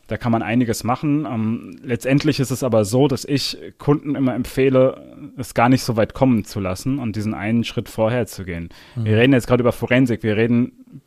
Da 0.08 0.16
kann 0.16 0.32
man 0.32 0.42
einiges 0.42 0.84
machen. 0.84 1.26
Ähm, 1.26 1.76
letztendlich 1.82 2.40
ist 2.40 2.50
es 2.50 2.62
aber 2.62 2.86
so, 2.86 3.08
dass 3.08 3.26
ich 3.26 3.58
Kunden 3.76 4.14
immer 4.14 4.34
empfehle, 4.34 5.32
es 5.36 5.52
gar 5.52 5.68
nicht 5.68 5.84
so 5.84 5.96
weit 5.96 6.14
kommen 6.14 6.44
zu 6.44 6.60
lassen 6.60 6.98
und 6.98 7.14
diesen 7.14 7.34
einen 7.34 7.62
Schritt 7.62 7.90
vorher 7.90 8.26
zu 8.26 8.44
gehen. 8.44 8.70
Mhm. 8.96 9.04
Wir 9.04 9.18
reden 9.18 9.34
jetzt 9.34 9.46
gerade 9.46 9.60
über 9.60 9.72
Forensik. 9.72 10.22
Wir 10.22 10.38
reden, 10.38 11.02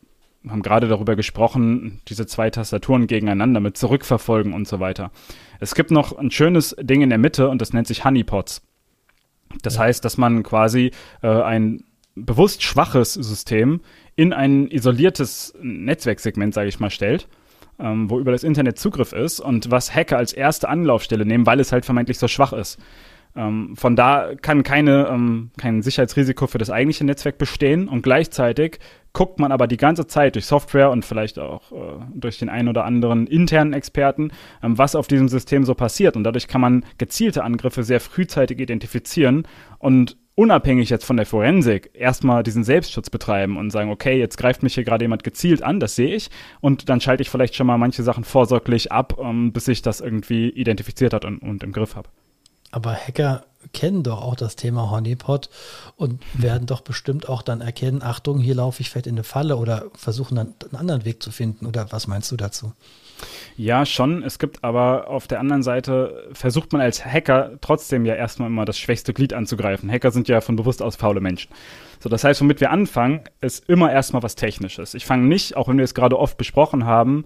haben 0.48 0.62
gerade 0.62 0.86
darüber 0.86 1.16
gesprochen, 1.16 2.00
diese 2.06 2.26
zwei 2.26 2.48
Tastaturen 2.50 3.08
gegeneinander 3.08 3.58
mit 3.58 3.76
Zurückverfolgen 3.76 4.52
und 4.52 4.68
so 4.68 4.78
weiter. 4.78 5.10
Es 5.58 5.74
gibt 5.74 5.90
noch 5.90 6.16
ein 6.16 6.30
schönes 6.30 6.76
Ding 6.80 7.02
in 7.02 7.08
der 7.08 7.18
Mitte 7.18 7.48
und 7.48 7.60
das 7.60 7.72
nennt 7.72 7.88
sich 7.88 8.04
Honeypots. 8.04 8.62
Das 9.62 9.74
ja. 9.74 9.82
heißt, 9.82 10.04
dass 10.04 10.16
man 10.16 10.44
quasi 10.44 10.92
äh, 11.22 11.26
ein 11.26 11.82
bewusst 12.14 12.62
schwaches 12.62 13.14
System 13.14 13.80
in 14.14 14.32
ein 14.32 14.68
isoliertes 14.68 15.54
Netzwerksegment, 15.60 16.54
sage 16.54 16.68
ich 16.68 16.78
mal, 16.78 16.90
stellt 16.90 17.26
ähm, 17.78 18.10
wo 18.10 18.18
über 18.18 18.32
das 18.32 18.44
Internet 18.44 18.78
Zugriff 18.78 19.12
ist 19.12 19.40
und 19.40 19.70
was 19.70 19.94
Hacker 19.94 20.16
als 20.16 20.32
erste 20.32 20.68
Anlaufstelle 20.68 21.26
nehmen, 21.26 21.46
weil 21.46 21.60
es 21.60 21.72
halt 21.72 21.84
vermeintlich 21.84 22.18
so 22.18 22.28
schwach 22.28 22.52
ist. 22.52 22.78
Ähm, 23.34 23.74
von 23.76 23.96
da 23.96 24.32
kann 24.40 24.62
keine, 24.62 25.08
ähm, 25.10 25.50
kein 25.56 25.82
Sicherheitsrisiko 25.82 26.46
für 26.46 26.58
das 26.58 26.70
eigentliche 26.70 27.04
Netzwerk 27.04 27.38
bestehen 27.38 27.88
und 27.88 28.02
gleichzeitig 28.02 28.78
guckt 29.14 29.38
man 29.38 29.52
aber 29.52 29.66
die 29.66 29.76
ganze 29.76 30.06
Zeit 30.06 30.34
durch 30.34 30.46
Software 30.46 30.90
und 30.90 31.04
vielleicht 31.04 31.38
auch 31.38 31.72
äh, 31.72 32.04
durch 32.14 32.38
den 32.38 32.48
einen 32.48 32.68
oder 32.68 32.84
anderen 32.84 33.26
internen 33.26 33.72
Experten, 33.72 34.32
ähm, 34.62 34.76
was 34.76 34.94
auf 34.94 35.06
diesem 35.06 35.28
System 35.28 35.64
so 35.64 35.74
passiert. 35.74 36.16
Und 36.16 36.24
dadurch 36.24 36.48
kann 36.48 36.60
man 36.60 36.84
gezielte 36.98 37.44
Angriffe 37.44 37.84
sehr 37.84 38.00
frühzeitig 38.00 38.58
identifizieren 38.60 39.46
und 39.78 40.16
unabhängig 40.34 40.90
jetzt 40.90 41.04
von 41.04 41.16
der 41.16 41.26
Forensik 41.26 41.90
erstmal 41.94 42.42
diesen 42.42 42.64
Selbstschutz 42.64 43.10
betreiben 43.10 43.56
und 43.56 43.70
sagen, 43.70 43.90
okay, 43.90 44.18
jetzt 44.18 44.36
greift 44.36 44.62
mich 44.62 44.74
hier 44.74 44.84
gerade 44.84 45.04
jemand 45.04 45.24
gezielt 45.24 45.62
an, 45.62 45.80
das 45.80 45.94
sehe 45.94 46.14
ich, 46.14 46.30
und 46.60 46.88
dann 46.88 47.00
schalte 47.00 47.22
ich 47.22 47.30
vielleicht 47.30 47.54
schon 47.54 47.66
mal 47.66 47.78
manche 47.78 48.02
Sachen 48.02 48.24
vorsorglich 48.24 48.92
ab, 48.92 49.18
um, 49.18 49.28
ähm, 49.28 49.52
bis 49.52 49.68
ich 49.68 49.82
das 49.82 50.00
irgendwie 50.00 50.48
identifiziert 50.48 51.12
hat 51.12 51.24
und, 51.24 51.38
und 51.38 51.62
im 51.62 51.72
Griff 51.72 51.96
habe. 51.96 52.08
Aber 52.70 52.94
Hacker 52.94 53.44
kennen 53.72 54.02
doch 54.02 54.22
auch 54.22 54.34
das 54.34 54.56
Thema 54.56 54.90
Honeypot 54.90 55.50
und 55.96 56.20
werden 56.34 56.66
doch 56.66 56.80
bestimmt 56.80 57.28
auch 57.28 57.42
dann 57.42 57.60
erkennen, 57.60 58.02
Achtung, 58.02 58.40
hier 58.40 58.54
laufe 58.54 58.80
ich 58.80 58.90
vielleicht 58.90 59.06
in 59.06 59.14
eine 59.14 59.24
Falle 59.24 59.56
oder 59.56 59.86
versuchen 59.94 60.36
dann 60.36 60.54
einen 60.64 60.76
anderen 60.76 61.04
Weg 61.04 61.22
zu 61.22 61.30
finden. 61.30 61.66
Oder 61.66 61.92
was 61.92 62.06
meinst 62.06 62.32
du 62.32 62.36
dazu? 62.36 62.72
Ja, 63.56 63.86
schon. 63.86 64.22
Es 64.22 64.38
gibt 64.38 64.64
aber 64.64 65.08
auf 65.08 65.26
der 65.26 65.40
anderen 65.40 65.62
Seite, 65.62 66.28
versucht 66.32 66.72
man 66.72 66.80
als 66.80 67.04
Hacker 67.04 67.52
trotzdem 67.60 68.04
ja 68.04 68.14
erstmal 68.14 68.48
immer 68.48 68.64
das 68.64 68.78
schwächste 68.78 69.12
Glied 69.12 69.32
anzugreifen. 69.32 69.90
Hacker 69.90 70.10
sind 70.10 70.28
ja 70.28 70.40
von 70.40 70.56
bewusst 70.56 70.82
aus 70.82 70.96
faule 70.96 71.20
Menschen. 71.20 71.50
So, 72.00 72.08
das 72.08 72.24
heißt, 72.24 72.40
womit 72.40 72.60
wir 72.60 72.70
anfangen, 72.70 73.20
ist 73.40 73.68
immer 73.68 73.92
erstmal 73.92 74.22
was 74.22 74.34
Technisches. 74.34 74.94
Ich 74.94 75.06
fange 75.06 75.26
nicht, 75.26 75.56
auch 75.56 75.68
wenn 75.68 75.76
wir 75.76 75.84
es 75.84 75.94
gerade 75.94 76.18
oft 76.18 76.36
besprochen 76.36 76.84
haben, 76.84 77.24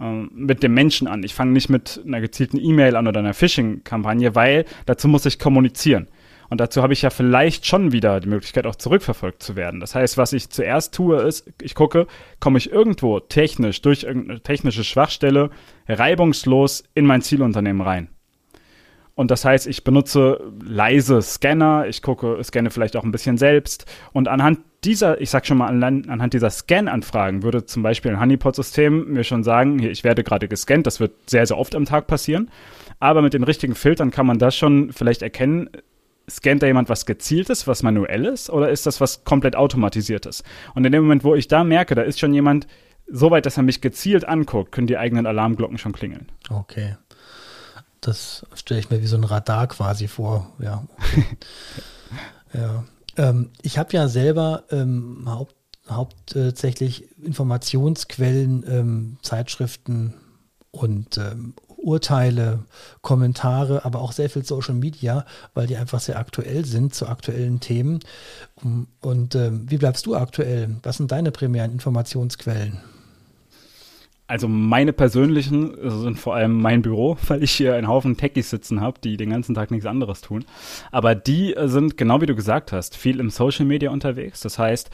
ähm, 0.00 0.30
mit 0.34 0.62
dem 0.62 0.74
Menschen 0.74 1.08
an. 1.08 1.22
Ich 1.22 1.34
fange 1.34 1.52
nicht 1.52 1.68
mit 1.68 2.02
einer 2.06 2.20
gezielten 2.20 2.58
E-Mail 2.58 2.96
an 2.96 3.08
oder 3.08 3.20
einer 3.20 3.34
Phishing-Kampagne, 3.34 4.34
weil 4.34 4.64
dazu 4.84 5.08
muss 5.08 5.26
ich 5.26 5.38
kommunizieren. 5.38 6.08
Und 6.48 6.60
dazu 6.60 6.82
habe 6.82 6.92
ich 6.92 7.02
ja 7.02 7.10
vielleicht 7.10 7.66
schon 7.66 7.92
wieder 7.92 8.20
die 8.20 8.28
Möglichkeit, 8.28 8.66
auch 8.66 8.76
zurückverfolgt 8.76 9.42
zu 9.42 9.56
werden. 9.56 9.80
Das 9.80 9.94
heißt, 9.94 10.16
was 10.16 10.32
ich 10.32 10.50
zuerst 10.50 10.94
tue, 10.94 11.20
ist, 11.22 11.52
ich 11.60 11.74
gucke, 11.74 12.06
komme 12.40 12.58
ich 12.58 12.70
irgendwo 12.70 13.20
technisch 13.20 13.82
durch 13.82 14.04
irgendeine 14.04 14.40
technische 14.40 14.84
Schwachstelle 14.84 15.50
reibungslos 15.88 16.84
in 16.94 17.06
mein 17.06 17.22
Zielunternehmen 17.22 17.82
rein. 17.82 18.08
Und 19.16 19.30
das 19.30 19.46
heißt, 19.46 19.66
ich 19.66 19.82
benutze 19.82 20.40
leise 20.62 21.22
Scanner, 21.22 21.86
ich 21.88 22.02
gucke, 22.02 22.38
scanne 22.44 22.70
vielleicht 22.70 22.96
auch 22.96 23.02
ein 23.02 23.12
bisschen 23.12 23.38
selbst. 23.38 23.86
Und 24.12 24.28
anhand 24.28 24.58
dieser, 24.84 25.20
ich 25.22 25.30
sag 25.30 25.46
schon 25.46 25.56
mal, 25.56 25.68
anhand 25.68 26.34
dieser 26.34 26.50
Scan-Anfragen 26.50 27.42
würde 27.42 27.64
zum 27.64 27.82
Beispiel 27.82 28.10
ein 28.10 28.20
Honeypot-System 28.20 29.14
mir 29.14 29.24
schon 29.24 29.42
sagen, 29.42 29.78
hier, 29.78 29.90
ich 29.90 30.04
werde 30.04 30.22
gerade 30.22 30.48
gescannt, 30.48 30.86
das 30.86 31.00
wird 31.00 31.30
sehr, 31.30 31.46
sehr 31.46 31.56
oft 31.56 31.74
am 31.74 31.86
Tag 31.86 32.06
passieren. 32.06 32.50
Aber 33.00 33.22
mit 33.22 33.32
den 33.32 33.42
richtigen 33.42 33.74
Filtern 33.74 34.10
kann 34.10 34.26
man 34.26 34.38
das 34.38 34.54
schon 34.54 34.92
vielleicht 34.92 35.22
erkennen, 35.22 35.70
scannt 36.28 36.62
da 36.62 36.66
jemand 36.66 36.88
was 36.88 37.06
Gezieltes, 37.06 37.66
was 37.66 37.82
Manuelles, 37.82 38.50
oder 38.50 38.70
ist 38.70 38.86
das 38.86 39.00
was 39.00 39.24
komplett 39.24 39.56
Automatisiertes? 39.56 40.42
Und 40.74 40.84
in 40.84 40.92
dem 40.92 41.02
Moment, 41.02 41.24
wo 41.24 41.34
ich 41.34 41.48
da 41.48 41.64
merke, 41.64 41.94
da 41.94 42.02
ist 42.02 42.18
schon 42.18 42.34
jemand 42.34 42.66
so 43.08 43.30
weit, 43.30 43.46
dass 43.46 43.56
er 43.56 43.62
mich 43.62 43.80
gezielt 43.80 44.26
anguckt, 44.26 44.72
können 44.72 44.86
die 44.86 44.98
eigenen 44.98 45.26
Alarmglocken 45.26 45.78
schon 45.78 45.92
klingeln. 45.92 46.30
Okay. 46.50 46.96
Das 48.00 48.46
stelle 48.54 48.80
ich 48.80 48.90
mir 48.90 49.00
wie 49.00 49.06
so 49.06 49.16
ein 49.16 49.24
Radar 49.24 49.68
quasi 49.68 50.08
vor. 50.08 50.52
Ja. 50.58 50.86
Okay. 50.98 51.24
ja. 52.52 52.84
Ähm, 53.16 53.50
ich 53.62 53.78
habe 53.78 53.92
ja 53.92 54.08
selber 54.08 54.64
ähm, 54.70 55.24
haupt, 55.26 55.54
hauptsächlich 55.88 57.08
Informationsquellen, 57.22 58.64
ähm, 58.68 59.16
Zeitschriften 59.22 60.14
und 60.70 61.16
ähm, 61.18 61.54
Urteile, 61.86 62.64
Kommentare, 63.00 63.84
aber 63.84 64.00
auch 64.00 64.10
sehr 64.10 64.28
viel 64.28 64.44
Social 64.44 64.74
Media, 64.74 65.24
weil 65.54 65.68
die 65.68 65.76
einfach 65.76 66.00
sehr 66.00 66.18
aktuell 66.18 66.64
sind 66.64 66.94
zu 66.94 67.06
aktuellen 67.06 67.60
Themen. 67.60 68.00
Und 69.00 69.34
äh, 69.36 69.52
wie 69.52 69.78
bleibst 69.78 70.04
du 70.06 70.16
aktuell? 70.16 70.76
Was 70.82 70.96
sind 70.96 71.12
deine 71.12 71.30
primären 71.30 71.70
Informationsquellen? 71.70 72.80
Also 74.26 74.48
meine 74.48 74.92
persönlichen 74.92 75.76
sind 76.02 76.18
vor 76.18 76.34
allem 76.34 76.60
mein 76.60 76.82
Büro, 76.82 77.16
weil 77.28 77.44
ich 77.44 77.52
hier 77.52 77.76
einen 77.76 77.86
Haufen 77.86 78.16
Techies 78.16 78.50
sitzen 78.50 78.80
habe, 78.80 78.98
die 79.02 79.16
den 79.16 79.30
ganzen 79.30 79.54
Tag 79.54 79.70
nichts 79.70 79.86
anderes 79.86 80.20
tun. 80.20 80.44
Aber 80.90 81.14
die 81.14 81.54
sind, 81.66 81.96
genau 81.96 82.20
wie 82.20 82.26
du 82.26 82.34
gesagt 82.34 82.72
hast, 82.72 82.96
viel 82.96 83.20
im 83.20 83.30
Social 83.30 83.64
Media 83.64 83.90
unterwegs. 83.90 84.40
Das 84.40 84.58
heißt, 84.58 84.90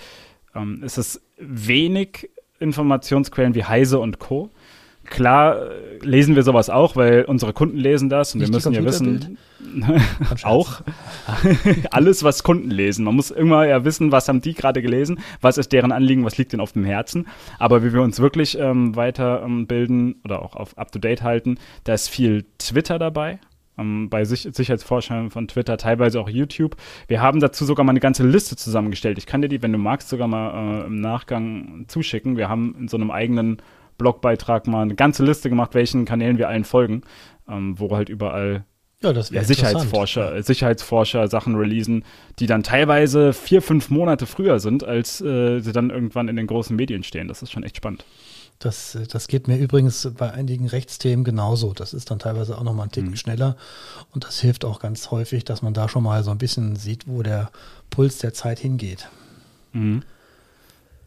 ähm, 0.55 0.83
es 0.85 0.99
ist 0.99 1.23
wenig 1.39 2.29
Informationsquellen 2.61 3.55
wie 3.55 3.65
Heise 3.65 3.99
und 3.99 4.19
Co. 4.19 4.51
Klar 5.05 5.71
äh, 5.71 5.99
lesen 6.03 6.37
wir 6.37 6.43
sowas 6.43 6.71
auch, 6.71 6.97
weil 6.97 7.25
unsere 7.25 7.53
Kunden 7.53 7.77
lesen 7.77 8.09
das 8.09 8.35
und 8.35 8.41
Nicht 8.41 8.51
wir 8.51 8.55
müssen 8.55 8.73
ja 8.73 8.85
wissen, 8.85 9.39
auch 10.43 10.83
alles, 11.91 12.23
was 12.23 12.43
Kunden 12.43 12.71
lesen. 12.71 13.05
Man 13.05 13.17
muss 13.17 13.31
immer 13.31 13.67
ja 13.67 13.85
wissen, 13.85 14.13
was 14.13 14.29
haben 14.29 14.41
die 14.41 14.55
gerade 14.55 14.83
gelesen, 14.83 15.21
was 15.41 15.59
ist 15.59 15.73
deren 15.73 15.93
Anliegen, 15.93 16.25
was 16.25 16.39
liegt 16.39 16.53
denn 16.53 16.61
auf 16.61 16.73
dem 16.73 16.85
Herzen. 16.85 17.27
Aber 17.59 17.83
wie 17.85 17.93
wir 17.93 18.03
uns 18.03 18.21
wirklich 18.21 18.59
ähm, 18.59 18.95
weiterbilden 18.97 20.09
ähm, 20.09 20.17
oder 20.25 20.43
auch 20.43 20.57
auf 20.57 20.77
Up-to-Date 20.79 21.23
halten, 21.23 21.59
da 21.85 21.95
ist 21.95 22.09
viel 22.09 22.45
Twitter 22.59 22.99
dabei, 22.99 23.39
ähm, 23.79 24.09
bei 24.09 24.25
Sich 24.25 24.49
Sicherheitsforschern 24.53 25.31
von 25.31 25.49
Twitter, 25.49 25.77
teilweise 25.77 26.21
auch 26.21 26.29
YouTube. 26.29 26.77
Wir 27.09 27.21
haben 27.21 27.41
dazu 27.41 27.65
sogar 27.65 27.85
mal 27.85 27.91
eine 27.91 28.01
ganze 28.01 28.27
Liste 28.27 28.57
zusammengestellt. 28.57 29.19
Ich 29.19 29.27
kann 29.27 29.43
dir 29.43 29.49
die, 29.49 29.63
wenn 29.63 29.73
du 29.73 29.79
magst, 29.79 30.09
sogar 30.09 30.29
mal 30.29 30.83
äh, 30.83 30.87
im 30.87 31.01
Nachgang 31.01 31.85
zuschicken. 31.89 32.37
Wir 32.37 32.49
haben 32.49 32.75
in 32.79 32.89
so 32.89 32.97
einem 32.97 33.11
eigenen 33.11 33.59
Blogbeitrag 34.03 34.67
mal 34.67 34.83
eine 34.83 34.97
ganze 34.97 35.25
Liste 35.25 35.49
gemacht, 35.49 35.75
welchen 35.75 36.05
Kanälen 36.05 36.39
wir 36.39 36.49
allen 36.49 36.65
folgen, 36.65 37.03
ähm, 37.49 37.79
wo 37.79 37.97
halt 37.97 38.09
überall 38.09 38.65
ja, 39.01 39.13
das 39.13 39.31
ja, 39.31 39.43
Sicherheitsforscher, 39.43 40.37
ja. 40.37 40.43
Sicherheitsforscher 40.43 41.29
Sachen 41.29 41.55
releasen, 41.55 42.05
die 42.39 42.47
dann 42.47 42.63
teilweise 42.63 43.33
vier, 43.33 43.63
fünf 43.63 43.91
Monate 43.91 44.27
früher 44.27 44.61
sind, 44.61 44.85
als 44.85 45.21
äh, 45.21 45.61
sie 45.61 45.73
dann 45.73 45.91
irgendwann 45.91 46.29
in 46.29 46.37
den 46.37 46.47
großen 46.47 46.75
Medien 46.75 47.03
stehen. 47.03 47.29
Das 47.29 47.43
ist 47.43 47.51
schon 47.51 47.63
echt 47.63 47.77
spannend. 47.77 48.05
Das, 48.59 48.97
das 49.11 49.27
geht 49.27 49.49
mir 49.49 49.59
übrigens 49.59 50.09
bei 50.17 50.33
einigen 50.33 50.69
Rechtsthemen 50.69 51.25
genauso. 51.25 51.73
Das 51.73 51.93
ist 51.95 52.13
dann 52.13 52.21
teilweise 52.21 52.57
auch 52.57 52.63
nochmal 52.63 52.87
ein 52.87 52.93
Ticken 52.93 53.11
mhm. 53.11 53.17
schneller. 53.17 53.57
Und 54.13 54.25
das 54.25 54.41
hilft 54.41 54.65
auch 54.65 54.79
ganz 54.79 55.11
häufig, 55.11 55.45
dass 55.45 55.63
man 55.63 55.75
da 55.75 55.89
schon 55.89 56.05
mal 56.05 56.23
so 56.23 56.31
ein 56.31 56.39
bisschen 56.39 56.77
sieht, 56.77 57.09
wo 57.09 57.23
der 57.23 57.51
Puls 57.91 58.19
der 58.19 58.35
Zeit 58.35 58.61
hingeht. 58.61 59.09
Mhm. 59.73 60.03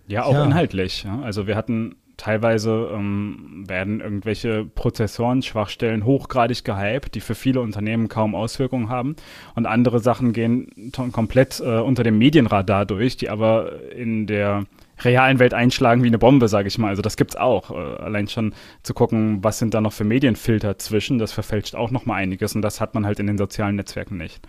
Ja, 0.08 0.25
auch 0.25 0.34
ja. 0.34 0.43
inhaltlich. 0.43 1.08
Also 1.23 1.47
wir 1.47 1.55
hatten 1.55 1.95
teilweise 2.17 2.89
ähm, 2.93 3.63
werden 3.67 4.01
irgendwelche 4.01 4.65
Prozessoren-Schwachstellen 4.65 6.06
hochgradig 6.06 6.63
gehypt, 6.63 7.15
die 7.15 7.21
für 7.21 7.36
viele 7.36 7.62
Unternehmen 7.62 8.08
kaum 8.08 8.36
Auswirkungen 8.36 8.89
haben. 8.89 9.15
Und 9.56 9.65
andere 9.65 9.99
Sachen 9.99 10.34
gehen 10.34 10.91
komplett 11.12 11.60
äh, 11.60 11.80
unter 11.80 12.04
dem 12.04 12.17
Medienradar 12.17 12.86
durch, 12.86 13.17
die 13.17 13.30
aber 13.30 13.91
in 13.91 14.28
der 14.28 14.65
realen 15.04 15.39
Welt 15.39 15.54
einschlagen 15.54 16.04
wie 16.04 16.08
eine 16.08 16.17
Bombe, 16.17 16.47
sage 16.47 16.67
ich 16.67 16.78
mal. 16.78 16.89
Also 16.89 17.01
das 17.01 17.17
gibt's 17.17 17.36
auch. 17.36 17.71
Äh, 17.71 18.01
allein 18.01 18.28
schon 18.28 18.54
zu 18.84 18.93
gucken, 18.93 19.43
was 19.43 19.60
sind 19.60 19.73
da 19.73 19.82
noch 19.82 19.93
für 19.93 20.06
Medienfilter 20.06 20.78
zwischen, 20.78 21.17
das 21.17 21.34
verfälscht 21.34 21.75
auch 21.75 21.91
noch 21.91 22.06
mal 22.06 22.15
einiges 22.15 22.56
und 22.56 22.62
das 22.62 22.80
hat 22.80 22.93
man 22.93 23.06
halt 23.06 23.19
in 23.19 23.28
den 23.28 23.38
sozialen 23.38 23.75
Netzwerken 23.75 24.17
nicht. 24.17 24.41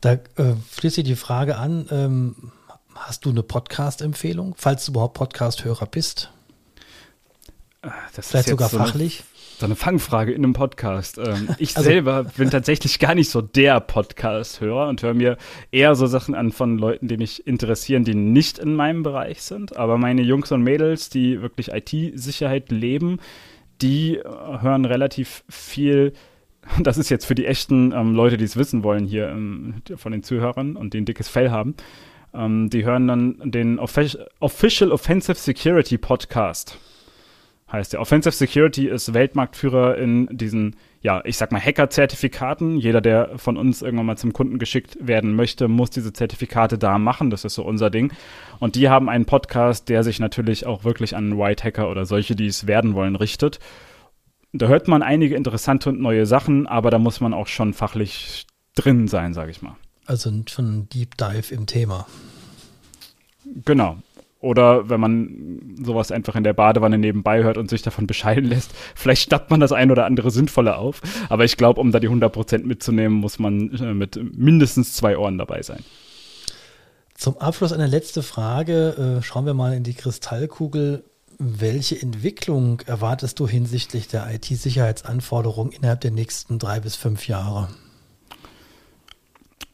Da 0.00 0.14
äh, 0.14 0.18
schließt 0.72 0.96
sich 0.96 1.04
die 1.04 1.14
Frage 1.14 1.56
an, 1.56 1.86
ähm, 1.90 2.34
hast 3.00 3.24
du 3.24 3.30
eine 3.30 3.42
Podcast-Empfehlung, 3.42 4.54
falls 4.56 4.86
du 4.86 4.92
überhaupt 4.92 5.14
Podcast-Hörer 5.14 5.86
bist? 5.86 6.30
Äh, 7.82 7.88
das 8.14 8.28
Vielleicht 8.28 8.48
sogar 8.48 8.68
so 8.68 8.78
fachlich? 8.78 9.24
so 9.58 9.66
eine 9.66 9.76
Fangfrage 9.76 10.32
in 10.32 10.42
einem 10.42 10.54
Podcast. 10.54 11.18
Ähm, 11.18 11.50
ich 11.58 11.76
also, 11.76 11.88
selber 11.88 12.24
bin 12.24 12.50
tatsächlich 12.50 12.98
gar 12.98 13.14
nicht 13.14 13.30
so 13.30 13.42
der 13.42 13.78
Podcast-Hörer 13.80 14.88
und 14.88 15.02
höre 15.02 15.14
mir 15.14 15.36
eher 15.70 15.94
so 15.94 16.06
Sachen 16.06 16.34
an 16.34 16.50
von 16.50 16.78
Leuten, 16.78 17.08
die 17.08 17.18
mich 17.18 17.46
interessieren, 17.46 18.04
die 18.04 18.14
nicht 18.14 18.58
in 18.58 18.74
meinem 18.74 19.02
Bereich 19.02 19.42
sind. 19.42 19.76
Aber 19.76 19.98
meine 19.98 20.22
Jungs 20.22 20.50
und 20.50 20.62
Mädels, 20.62 21.10
die 21.10 21.42
wirklich 21.42 21.68
IT-Sicherheit 21.72 22.70
leben, 22.70 23.18
die 23.82 24.16
äh, 24.16 24.24
hören 24.24 24.84
relativ 24.86 25.44
viel. 25.48 26.14
Das 26.78 26.98
ist 26.98 27.08
jetzt 27.08 27.26
für 27.26 27.34
die 27.34 27.46
echten 27.46 27.92
ähm, 27.92 28.14
Leute, 28.14 28.36
die 28.36 28.44
es 28.44 28.56
wissen 28.56 28.82
wollen 28.82 29.06
hier 29.06 29.28
ähm, 29.28 29.82
von 29.96 30.12
den 30.12 30.22
Zuhörern 30.22 30.76
und 30.76 30.94
die 30.94 30.98
ein 30.98 31.06
dickes 31.06 31.28
Fell 31.28 31.50
haben. 31.50 31.74
Ähm, 32.34 32.70
die 32.70 32.84
hören 32.84 33.08
dann 33.08 33.50
den 33.50 33.78
Offic 33.78 34.16
Official 34.40 34.92
Offensive 34.92 35.38
Security 35.38 35.98
Podcast 35.98 36.78
heißt 37.72 37.92
der. 37.92 38.00
Offensive 38.00 38.34
Security 38.34 38.88
ist 38.88 39.14
Weltmarktführer 39.14 39.96
in 39.98 40.28
diesen, 40.30 40.76
ja, 41.02 41.22
ich 41.24 41.36
sag 41.36 41.52
mal 41.52 41.60
Hacker-Zertifikaten. 41.60 42.76
Jeder, 42.76 43.00
der 43.00 43.38
von 43.38 43.56
uns 43.56 43.82
irgendwann 43.82 44.06
mal 44.06 44.16
zum 44.16 44.32
Kunden 44.32 44.58
geschickt 44.58 44.96
werden 45.00 45.34
möchte, 45.34 45.68
muss 45.68 45.90
diese 45.90 46.12
Zertifikate 46.12 46.78
da 46.78 46.98
machen. 46.98 47.30
Das 47.30 47.44
ist 47.44 47.54
so 47.54 47.64
unser 47.64 47.90
Ding. 47.90 48.12
Und 48.58 48.74
die 48.74 48.88
haben 48.88 49.08
einen 49.08 49.24
Podcast, 49.24 49.88
der 49.88 50.02
sich 50.02 50.20
natürlich 50.20 50.66
auch 50.66 50.84
wirklich 50.84 51.16
an 51.16 51.38
White 51.38 51.64
Hacker 51.64 51.90
oder 51.90 52.04
solche, 52.04 52.34
die 52.34 52.46
es 52.46 52.66
werden 52.66 52.94
wollen, 52.94 53.16
richtet. 53.16 53.58
Da 54.52 54.66
hört 54.66 54.88
man 54.88 55.02
einige 55.02 55.36
interessante 55.36 55.90
und 55.90 56.00
neue 56.00 56.26
Sachen, 56.26 56.66
aber 56.66 56.90
da 56.90 56.98
muss 56.98 57.20
man 57.20 57.32
auch 57.32 57.46
schon 57.46 57.72
fachlich 57.72 58.46
drin 58.74 59.06
sein, 59.06 59.32
sage 59.32 59.52
ich 59.52 59.62
mal. 59.62 59.76
Also 60.10 60.32
schon 60.48 60.64
ein 60.64 60.88
Deep 60.88 61.16
Dive 61.16 61.54
im 61.54 61.66
Thema. 61.66 62.04
Genau. 63.64 63.98
Oder 64.40 64.90
wenn 64.90 64.98
man 64.98 65.76
sowas 65.84 66.10
einfach 66.10 66.34
in 66.34 66.42
der 66.42 66.52
Badewanne 66.52 66.98
nebenbei 66.98 67.44
hört 67.44 67.56
und 67.56 67.70
sich 67.70 67.82
davon 67.82 68.08
bescheiden 68.08 68.46
lässt, 68.46 68.72
vielleicht 68.96 69.22
stappt 69.22 69.52
man 69.52 69.60
das 69.60 69.70
ein 69.70 69.92
oder 69.92 70.06
andere 70.06 70.32
Sinnvolle 70.32 70.76
auf. 70.76 71.00
Aber 71.28 71.44
ich 71.44 71.56
glaube, 71.56 71.80
um 71.80 71.92
da 71.92 72.00
die 72.00 72.08
100% 72.08 72.64
mitzunehmen, 72.64 73.18
muss 73.18 73.38
man 73.38 73.72
äh, 73.76 73.94
mit 73.94 74.18
mindestens 74.36 74.94
zwei 74.94 75.16
Ohren 75.16 75.38
dabei 75.38 75.62
sein. 75.62 75.84
Zum 77.14 77.38
Abschluss 77.38 77.72
eine 77.72 77.86
letzte 77.86 78.24
Frage. 78.24 79.20
Äh, 79.20 79.22
schauen 79.22 79.46
wir 79.46 79.54
mal 79.54 79.74
in 79.74 79.84
die 79.84 79.94
Kristallkugel. 79.94 81.04
Welche 81.38 82.02
Entwicklung 82.02 82.80
erwartest 82.80 83.38
du 83.38 83.46
hinsichtlich 83.46 84.08
der 84.08 84.28
IT-Sicherheitsanforderungen 84.34 85.70
innerhalb 85.70 86.00
der 86.00 86.10
nächsten 86.10 86.58
drei 86.58 86.80
bis 86.80 86.96
fünf 86.96 87.28
Jahre? 87.28 87.68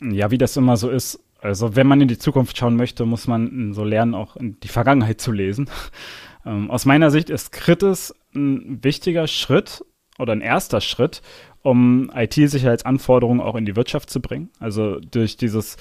Ja, 0.01 0.31
wie 0.31 0.39
das 0.39 0.57
immer 0.57 0.77
so 0.77 0.91
ist, 0.91 1.21
also 1.41 1.77
wenn 1.77 1.87
man 1.87 2.01
in 2.01 2.09
die 2.09 2.19
Zukunft 2.19 2.57
schauen 2.57 2.77
möchte, 2.77 3.05
muss 3.07 3.27
man 3.27 3.73
so 3.73 3.85
lernen, 3.85 4.15
auch 4.15 4.37
in 4.37 4.59
die 4.61 4.69
Vergangenheit 4.69 5.21
zu 5.21 5.33
lesen. 5.33 5.71
Ähm, 6.49 6.71
aus 6.71 6.85
meiner 6.85 7.11
Sicht 7.11 7.29
ist 7.29 7.51
Kritis 7.51 8.15
ein 8.33 8.79
wichtiger 8.85 9.27
Schritt 9.27 9.85
oder 10.17 10.33
ein 10.33 10.43
erster 10.43 10.81
Schritt, 10.81 11.21
um 11.63 12.09
IT-Sicherheitsanforderungen 12.15 13.41
auch 13.41 13.57
in 13.57 13.67
die 13.67 13.75
Wirtschaft 13.75 14.11
zu 14.11 14.21
bringen. 14.21 14.51
Also 14.61 15.01
durch 15.01 15.37
dieses 15.37 15.77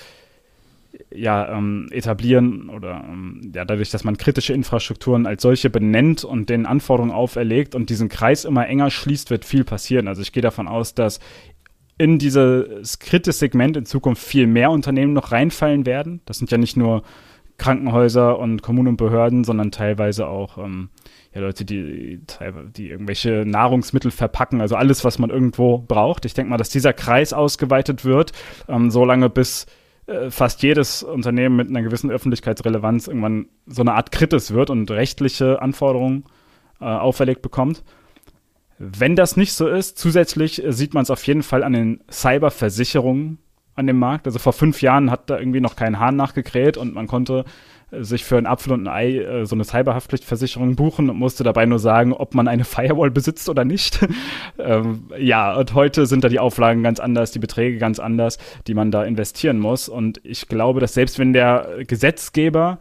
ja, 1.14 1.56
ähm, 1.56 1.88
etablieren 1.92 2.70
oder 2.70 3.06
ähm, 3.08 3.52
ja, 3.54 3.66
dadurch, 3.66 3.92
dass 3.92 4.04
man 4.04 4.18
kritische 4.18 4.54
Infrastrukturen 4.54 5.26
als 5.26 5.42
solche 5.42 5.70
benennt 5.70 6.24
und 6.24 6.50
den 6.50 6.66
Anforderungen 6.66 7.14
auferlegt 7.14 7.76
und 7.76 7.90
diesen 7.90 8.10
Kreis 8.10 8.46
immer 8.46 8.68
enger 8.68 8.90
schließt, 8.90 9.30
wird 9.30 9.46
viel 9.46 9.64
passieren. 9.64 10.08
Also 10.08 10.22
ich 10.22 10.32
gehe 10.32 10.44
davon 10.44 10.68
aus, 10.68 10.94
dass 10.94 11.20
in 11.98 12.20
dieses 12.20 13.00
kritische 13.00 13.40
Segment 13.40 13.78
in 13.78 13.86
Zukunft 13.86 14.24
viel 14.24 14.48
mehr 14.48 14.72
Unternehmen 14.72 15.14
noch 15.14 15.32
reinfallen 15.32 15.86
werden. 15.86 16.22
Das 16.26 16.38
sind 16.38 16.52
ja 16.52 16.58
nicht 16.58 16.76
nur 16.76 17.04
Krankenhäuser 17.58 18.38
und 18.38 18.62
Kommunen 18.62 18.90
und 18.90 18.98
Behörden, 18.98 19.46
sondern 19.46 19.72
teilweise 19.72 20.28
auch 20.28 20.58
ähm, 20.58 20.90
ja, 21.34 21.42
Leute, 21.42 21.64
die, 21.64 22.20
die 22.76 22.90
irgendwelche 22.90 23.44
Nahrungsmittel 23.46 24.12
verpacken, 24.12 24.60
also 24.62 24.76
alles, 24.76 25.06
was 25.06 25.20
man 25.20 25.30
irgendwo 25.30 25.78
braucht. 25.78 26.26
Ich 26.26 26.34
denke 26.34 26.50
mal, 26.50 26.58
dass 26.58 26.70
dieser 26.70 26.94
Kreis 26.94 27.32
ausgeweitet 27.32 28.04
wird, 28.04 28.34
ähm, 28.68 28.92
solange 28.92 29.30
bis 29.30 29.68
äh, 30.08 30.30
fast 30.30 30.64
jedes 30.64 31.02
Unternehmen 31.02 31.56
mit 31.56 31.70
einer 31.70 31.82
gewissen 31.82 32.12
Öffentlichkeitsrelevanz 32.12 33.08
irgendwann 33.08 33.48
so 33.68 33.82
eine 33.82 33.94
Art 33.94 34.12
Kritis 34.12 34.54
wird 34.54 34.70
und 34.70 34.92
rechtliche 34.92 35.62
Anforderungen 35.62 36.26
äh, 36.82 36.86
auferlegt 36.86 37.42
bekommt. 37.42 37.84
Wenn 38.78 39.16
das 39.16 39.38
nicht 39.38 39.54
so 39.54 39.68
ist, 39.68 39.98
zusätzlich 39.98 40.64
äh, 40.64 40.74
sieht 40.74 40.94
man 40.94 41.04
es 41.04 41.12
auf 41.12 41.26
jeden 41.26 41.44
Fall 41.44 41.64
an 41.64 41.74
den 41.74 42.02
Cyberversicherungen 42.12 43.40
an 43.76 43.88
dem 43.88 44.00
Markt. 44.00 44.26
Also 44.26 44.40
vor 44.40 44.54
fünf 44.54 44.82
Jahren 44.82 45.12
hat 45.12 45.30
da 45.30 45.38
irgendwie 45.38 45.62
noch 45.62 45.76
kein 45.76 46.00
Hahn 46.00 46.16
nachgekräht 46.16 46.78
und 46.78 46.94
man 46.94 47.08
konnte 47.08 47.46
äh, 47.92 48.04
sich 48.04 48.26
für 48.26 48.38
ein 48.38 48.46
Apfel 48.46 48.74
und 48.74 48.88
ein 48.88 48.88
Ei 48.88 49.18
äh, 49.18 49.46
so 49.46 49.56
eine 49.56 49.64
Cyberhaftpflichtversicherung 49.64 50.76
buchen 50.76 51.10
und 51.10 51.18
musste 51.18 51.44
dabei 51.44 51.66
nur 51.66 51.80
sagen, 51.80 52.12
ob 52.12 52.36
man 52.36 52.48
eine 52.48 52.66
Firewall 52.66 53.12
besitzt 53.12 53.48
oder 53.48 53.64
nicht. 53.64 54.06
ähm, 54.60 55.10
ja, 55.18 55.56
und 55.56 55.74
heute 55.74 56.06
sind 56.06 56.24
da 56.24 56.30
die 56.30 56.40
Auflagen 56.40 56.84
ganz 56.84 57.00
anders, 57.00 57.32
die 57.32 57.40
Beträge 57.40 57.78
ganz 57.78 58.00
anders, 58.00 58.40
die 58.68 58.74
man 58.74 58.92
da 58.92 59.04
investieren 59.04 59.60
muss. 59.60 59.88
Und 59.88 60.20
ich 60.24 60.48
glaube, 60.48 60.80
dass 60.82 60.94
selbst 60.94 61.20
wenn 61.20 61.34
der 61.34 61.84
Gesetzgeber 61.88 62.80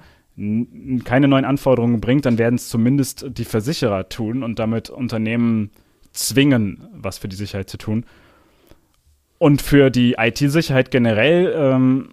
keine 1.04 1.28
neuen 1.28 1.44
Anforderungen 1.44 2.00
bringt, 2.00 2.26
dann 2.26 2.38
werden 2.38 2.56
es 2.56 2.68
zumindest 2.68 3.26
die 3.28 3.44
Versicherer 3.44 4.08
tun 4.08 4.42
und 4.42 4.58
damit 4.58 4.90
Unternehmen 4.90 5.70
zwingen, 6.14 6.88
was 6.92 7.18
für 7.18 7.28
die 7.28 7.36
Sicherheit 7.36 7.68
zu 7.68 7.76
tun. 7.76 8.06
Und 9.38 9.60
für 9.60 9.90
die 9.90 10.14
IT-Sicherheit 10.18 10.90
generell, 10.90 11.52
ähm, 11.56 12.08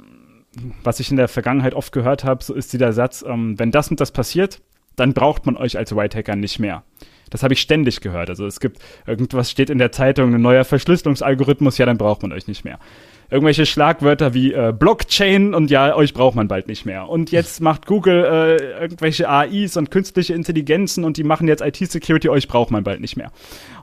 was 0.83 0.99
ich 0.99 1.11
in 1.11 1.17
der 1.17 1.29
Vergangenheit 1.29 1.73
oft 1.73 1.93
gehört 1.93 2.25
habe, 2.25 2.43
so 2.43 2.53
ist 2.53 2.73
dieser 2.73 2.91
Satz, 2.91 3.23
ähm, 3.25 3.57
wenn 3.57 3.71
das 3.71 3.89
und 3.89 4.01
das 4.01 4.11
passiert, 4.11 4.61
dann 4.97 5.13
braucht 5.13 5.45
man 5.45 5.55
euch 5.55 5.77
als 5.77 5.95
White 5.95 6.17
Hacker 6.17 6.35
nicht 6.35 6.59
mehr. 6.59 6.83
Das 7.29 7.43
habe 7.43 7.53
ich 7.53 7.61
ständig 7.61 8.01
gehört. 8.01 8.29
Also 8.29 8.45
es 8.45 8.59
gibt 8.59 8.79
irgendwas 9.07 9.49
steht 9.49 9.69
in 9.69 9.77
der 9.77 9.93
Zeitung, 9.93 10.33
ein 10.33 10.41
neuer 10.41 10.65
Verschlüsselungsalgorithmus, 10.65 11.77
ja, 11.77 11.85
dann 11.85 11.97
braucht 11.97 12.23
man 12.23 12.33
euch 12.33 12.47
nicht 12.47 12.65
mehr 12.65 12.79
irgendwelche 13.31 13.65
Schlagwörter 13.65 14.33
wie 14.33 14.51
äh, 14.51 14.73
Blockchain 14.77 15.53
und 15.53 15.71
ja, 15.71 15.95
euch 15.95 16.13
braucht 16.13 16.35
man 16.35 16.49
bald 16.49 16.67
nicht 16.67 16.85
mehr. 16.85 17.07
Und 17.07 17.31
jetzt 17.31 17.61
macht 17.61 17.85
Google 17.85 18.25
äh, 18.25 18.81
irgendwelche 18.81 19.29
AIs 19.29 19.77
und 19.77 19.89
künstliche 19.89 20.33
Intelligenzen 20.33 21.05
und 21.05 21.15
die 21.15 21.23
machen 21.23 21.47
jetzt 21.47 21.61
IT-Security, 21.61 22.27
euch 22.27 22.49
braucht 22.49 22.71
man 22.71 22.83
bald 22.83 22.99
nicht 22.99 23.15
mehr. 23.15 23.31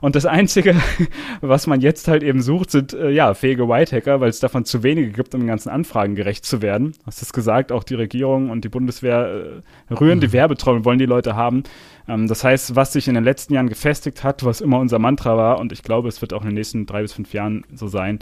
Und 0.01 0.15
das 0.15 0.27
Einzige, 0.27 0.75
was 1.41 1.65
man 1.65 1.81
jetzt 1.81 2.07
halt 2.07 2.21
eben 2.21 2.43
sucht, 2.43 2.69
sind 2.69 2.93
äh, 2.93 3.09
ja 3.09 3.33
fähige 3.33 3.67
White-Hacker, 3.67 4.21
weil 4.21 4.29
es 4.29 4.39
davon 4.39 4.65
zu 4.65 4.83
wenige 4.83 5.09
gibt, 5.09 5.33
um 5.33 5.41
den 5.41 5.47
ganzen 5.47 5.69
Anfragen 5.69 6.13
gerecht 6.13 6.45
zu 6.45 6.61
werden. 6.61 6.93
Hast 7.07 7.23
es 7.23 7.33
gesagt, 7.33 7.71
auch 7.71 7.83
die 7.83 7.95
Regierung 7.95 8.51
und 8.51 8.63
die 8.63 8.69
Bundeswehr 8.69 9.61
äh, 9.89 9.93
rühren 9.95 10.19
die 10.19 10.27
mhm. 10.27 10.33
Werbetrommel, 10.33 10.85
wollen 10.85 10.99
die 10.99 11.07
Leute 11.07 11.35
haben. 11.35 11.63
Ähm, 12.07 12.27
das 12.27 12.43
heißt, 12.43 12.75
was 12.75 12.93
sich 12.93 13.07
in 13.07 13.15
den 13.15 13.23
letzten 13.23 13.55
Jahren 13.55 13.67
gefestigt 13.67 14.23
hat, 14.23 14.45
was 14.45 14.61
immer 14.61 14.77
unser 14.77 14.99
Mantra 14.99 15.35
war, 15.37 15.57
und 15.57 15.71
ich 15.71 15.81
glaube, 15.81 16.07
es 16.07 16.21
wird 16.21 16.33
auch 16.33 16.41
in 16.41 16.49
den 16.49 16.55
nächsten 16.55 16.85
drei 16.85 17.01
bis 17.01 17.13
fünf 17.13 17.33
Jahren 17.33 17.65
so 17.73 17.87
sein, 17.87 18.19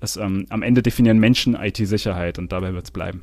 es, 0.00 0.16
ähm, 0.16 0.46
am 0.50 0.62
Ende 0.62 0.82
definieren 0.82 1.18
Menschen 1.18 1.54
IT-Sicherheit 1.54 2.38
und 2.38 2.52
dabei 2.52 2.74
wird 2.74 2.84
es 2.84 2.90
bleiben. 2.90 3.22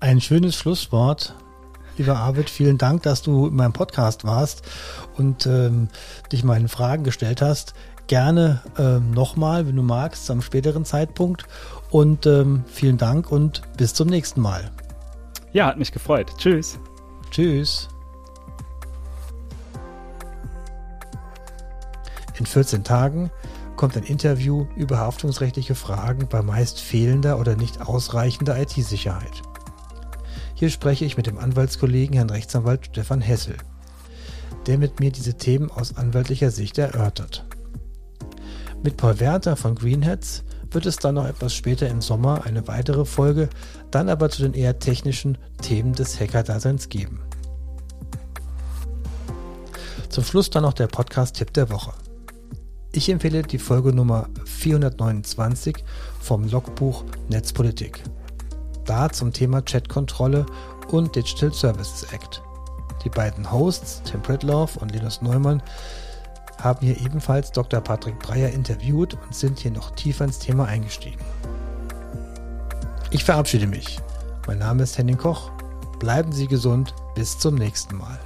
Ein 0.00 0.20
schönes 0.20 0.56
Schlusswort. 0.56 1.34
Lieber 1.98 2.16
Arvid, 2.16 2.48
vielen 2.48 2.78
Dank, 2.78 3.02
dass 3.02 3.22
du 3.22 3.48
in 3.48 3.54
meinem 3.54 3.72
Podcast 3.72 4.24
warst 4.24 4.62
und 5.16 5.46
ähm, 5.46 5.88
dich 6.32 6.42
meinen 6.42 6.68
Fragen 6.68 7.04
gestellt 7.04 7.42
hast. 7.42 7.74
gerne 8.08 8.62
ähm, 8.78 9.12
nochmal, 9.12 9.66
wenn 9.66 9.76
du 9.76 9.82
magst, 9.82 10.30
am 10.30 10.42
späteren 10.42 10.84
Zeitpunkt. 10.84 11.44
Und 11.90 12.26
ähm, 12.26 12.64
vielen 12.66 12.98
Dank 12.98 13.30
und 13.30 13.62
bis 13.76 13.94
zum 13.94 14.08
nächsten 14.08 14.40
Mal. 14.40 14.70
Ja, 15.52 15.66
hat 15.66 15.78
mich 15.78 15.92
gefreut. 15.92 16.32
Tschüss. 16.38 16.78
Tschüss. 17.30 17.88
In 22.38 22.46
14 22.46 22.82
Tagen 22.82 23.30
kommt 23.82 23.96
ein 23.96 24.04
Interview 24.04 24.68
über 24.76 24.98
haftungsrechtliche 24.98 25.74
Fragen 25.74 26.28
bei 26.28 26.40
meist 26.40 26.78
fehlender 26.78 27.40
oder 27.40 27.56
nicht 27.56 27.80
ausreichender 27.80 28.56
IT-Sicherheit. 28.56 29.42
Hier 30.54 30.70
spreche 30.70 31.04
ich 31.04 31.16
mit 31.16 31.26
dem 31.26 31.36
Anwaltskollegen 31.36 32.14
Herrn 32.14 32.30
Rechtsanwalt 32.30 32.86
Stefan 32.86 33.20
Hessel, 33.20 33.56
der 34.68 34.78
mit 34.78 35.00
mir 35.00 35.10
diese 35.10 35.34
Themen 35.34 35.68
aus 35.68 35.96
anwaltlicher 35.96 36.52
Sicht 36.52 36.78
erörtert. 36.78 37.44
Mit 38.84 38.96
Paul 38.98 39.18
Werther 39.18 39.56
von 39.56 39.74
Greenheads 39.74 40.44
wird 40.70 40.86
es 40.86 40.98
dann 40.98 41.16
noch 41.16 41.26
etwas 41.26 41.52
später 41.52 41.88
im 41.88 42.02
Sommer 42.02 42.44
eine 42.44 42.68
weitere 42.68 43.04
Folge, 43.04 43.48
dann 43.90 44.08
aber 44.08 44.30
zu 44.30 44.42
den 44.42 44.54
eher 44.54 44.78
technischen 44.78 45.38
Themen 45.60 45.92
des 45.92 46.20
Hacker-Daseins 46.20 46.88
geben. 46.88 47.18
Zum 50.08 50.22
Schluss 50.22 50.50
dann 50.50 50.62
noch 50.62 50.74
der 50.74 50.86
Podcast-Tipp 50.86 51.52
der 51.52 51.68
Woche. 51.68 51.92
Ich 52.94 53.08
empfehle 53.08 53.42
die 53.42 53.58
Folge 53.58 53.94
Nummer 53.94 54.28
429 54.44 55.82
vom 56.20 56.46
Logbuch 56.46 57.04
Netzpolitik. 57.30 58.02
Da 58.84 59.08
zum 59.08 59.32
Thema 59.32 59.62
Chatkontrolle 59.62 60.44
und 60.90 61.16
Digital 61.16 61.54
Services 61.54 62.12
Act. 62.12 62.42
Die 63.02 63.08
beiden 63.08 63.50
Hosts, 63.50 64.02
Tim 64.04 64.20
Pritlove 64.20 64.78
und 64.78 64.92
Linus 64.92 65.22
Neumann, 65.22 65.62
haben 66.60 66.84
hier 66.84 67.00
ebenfalls 67.00 67.50
Dr. 67.50 67.80
Patrick 67.80 68.18
Breyer 68.18 68.50
interviewt 68.50 69.14
und 69.14 69.34
sind 69.34 69.58
hier 69.58 69.70
noch 69.70 69.92
tiefer 69.92 70.26
ins 70.26 70.38
Thema 70.38 70.66
eingestiegen. 70.66 71.18
Ich 73.10 73.24
verabschiede 73.24 73.66
mich. 73.66 74.00
Mein 74.46 74.58
Name 74.58 74.82
ist 74.82 74.98
Henning 74.98 75.16
Koch. 75.16 75.50
Bleiben 75.98 76.32
Sie 76.32 76.46
gesund. 76.46 76.94
Bis 77.14 77.38
zum 77.38 77.54
nächsten 77.54 77.96
Mal. 77.96 78.18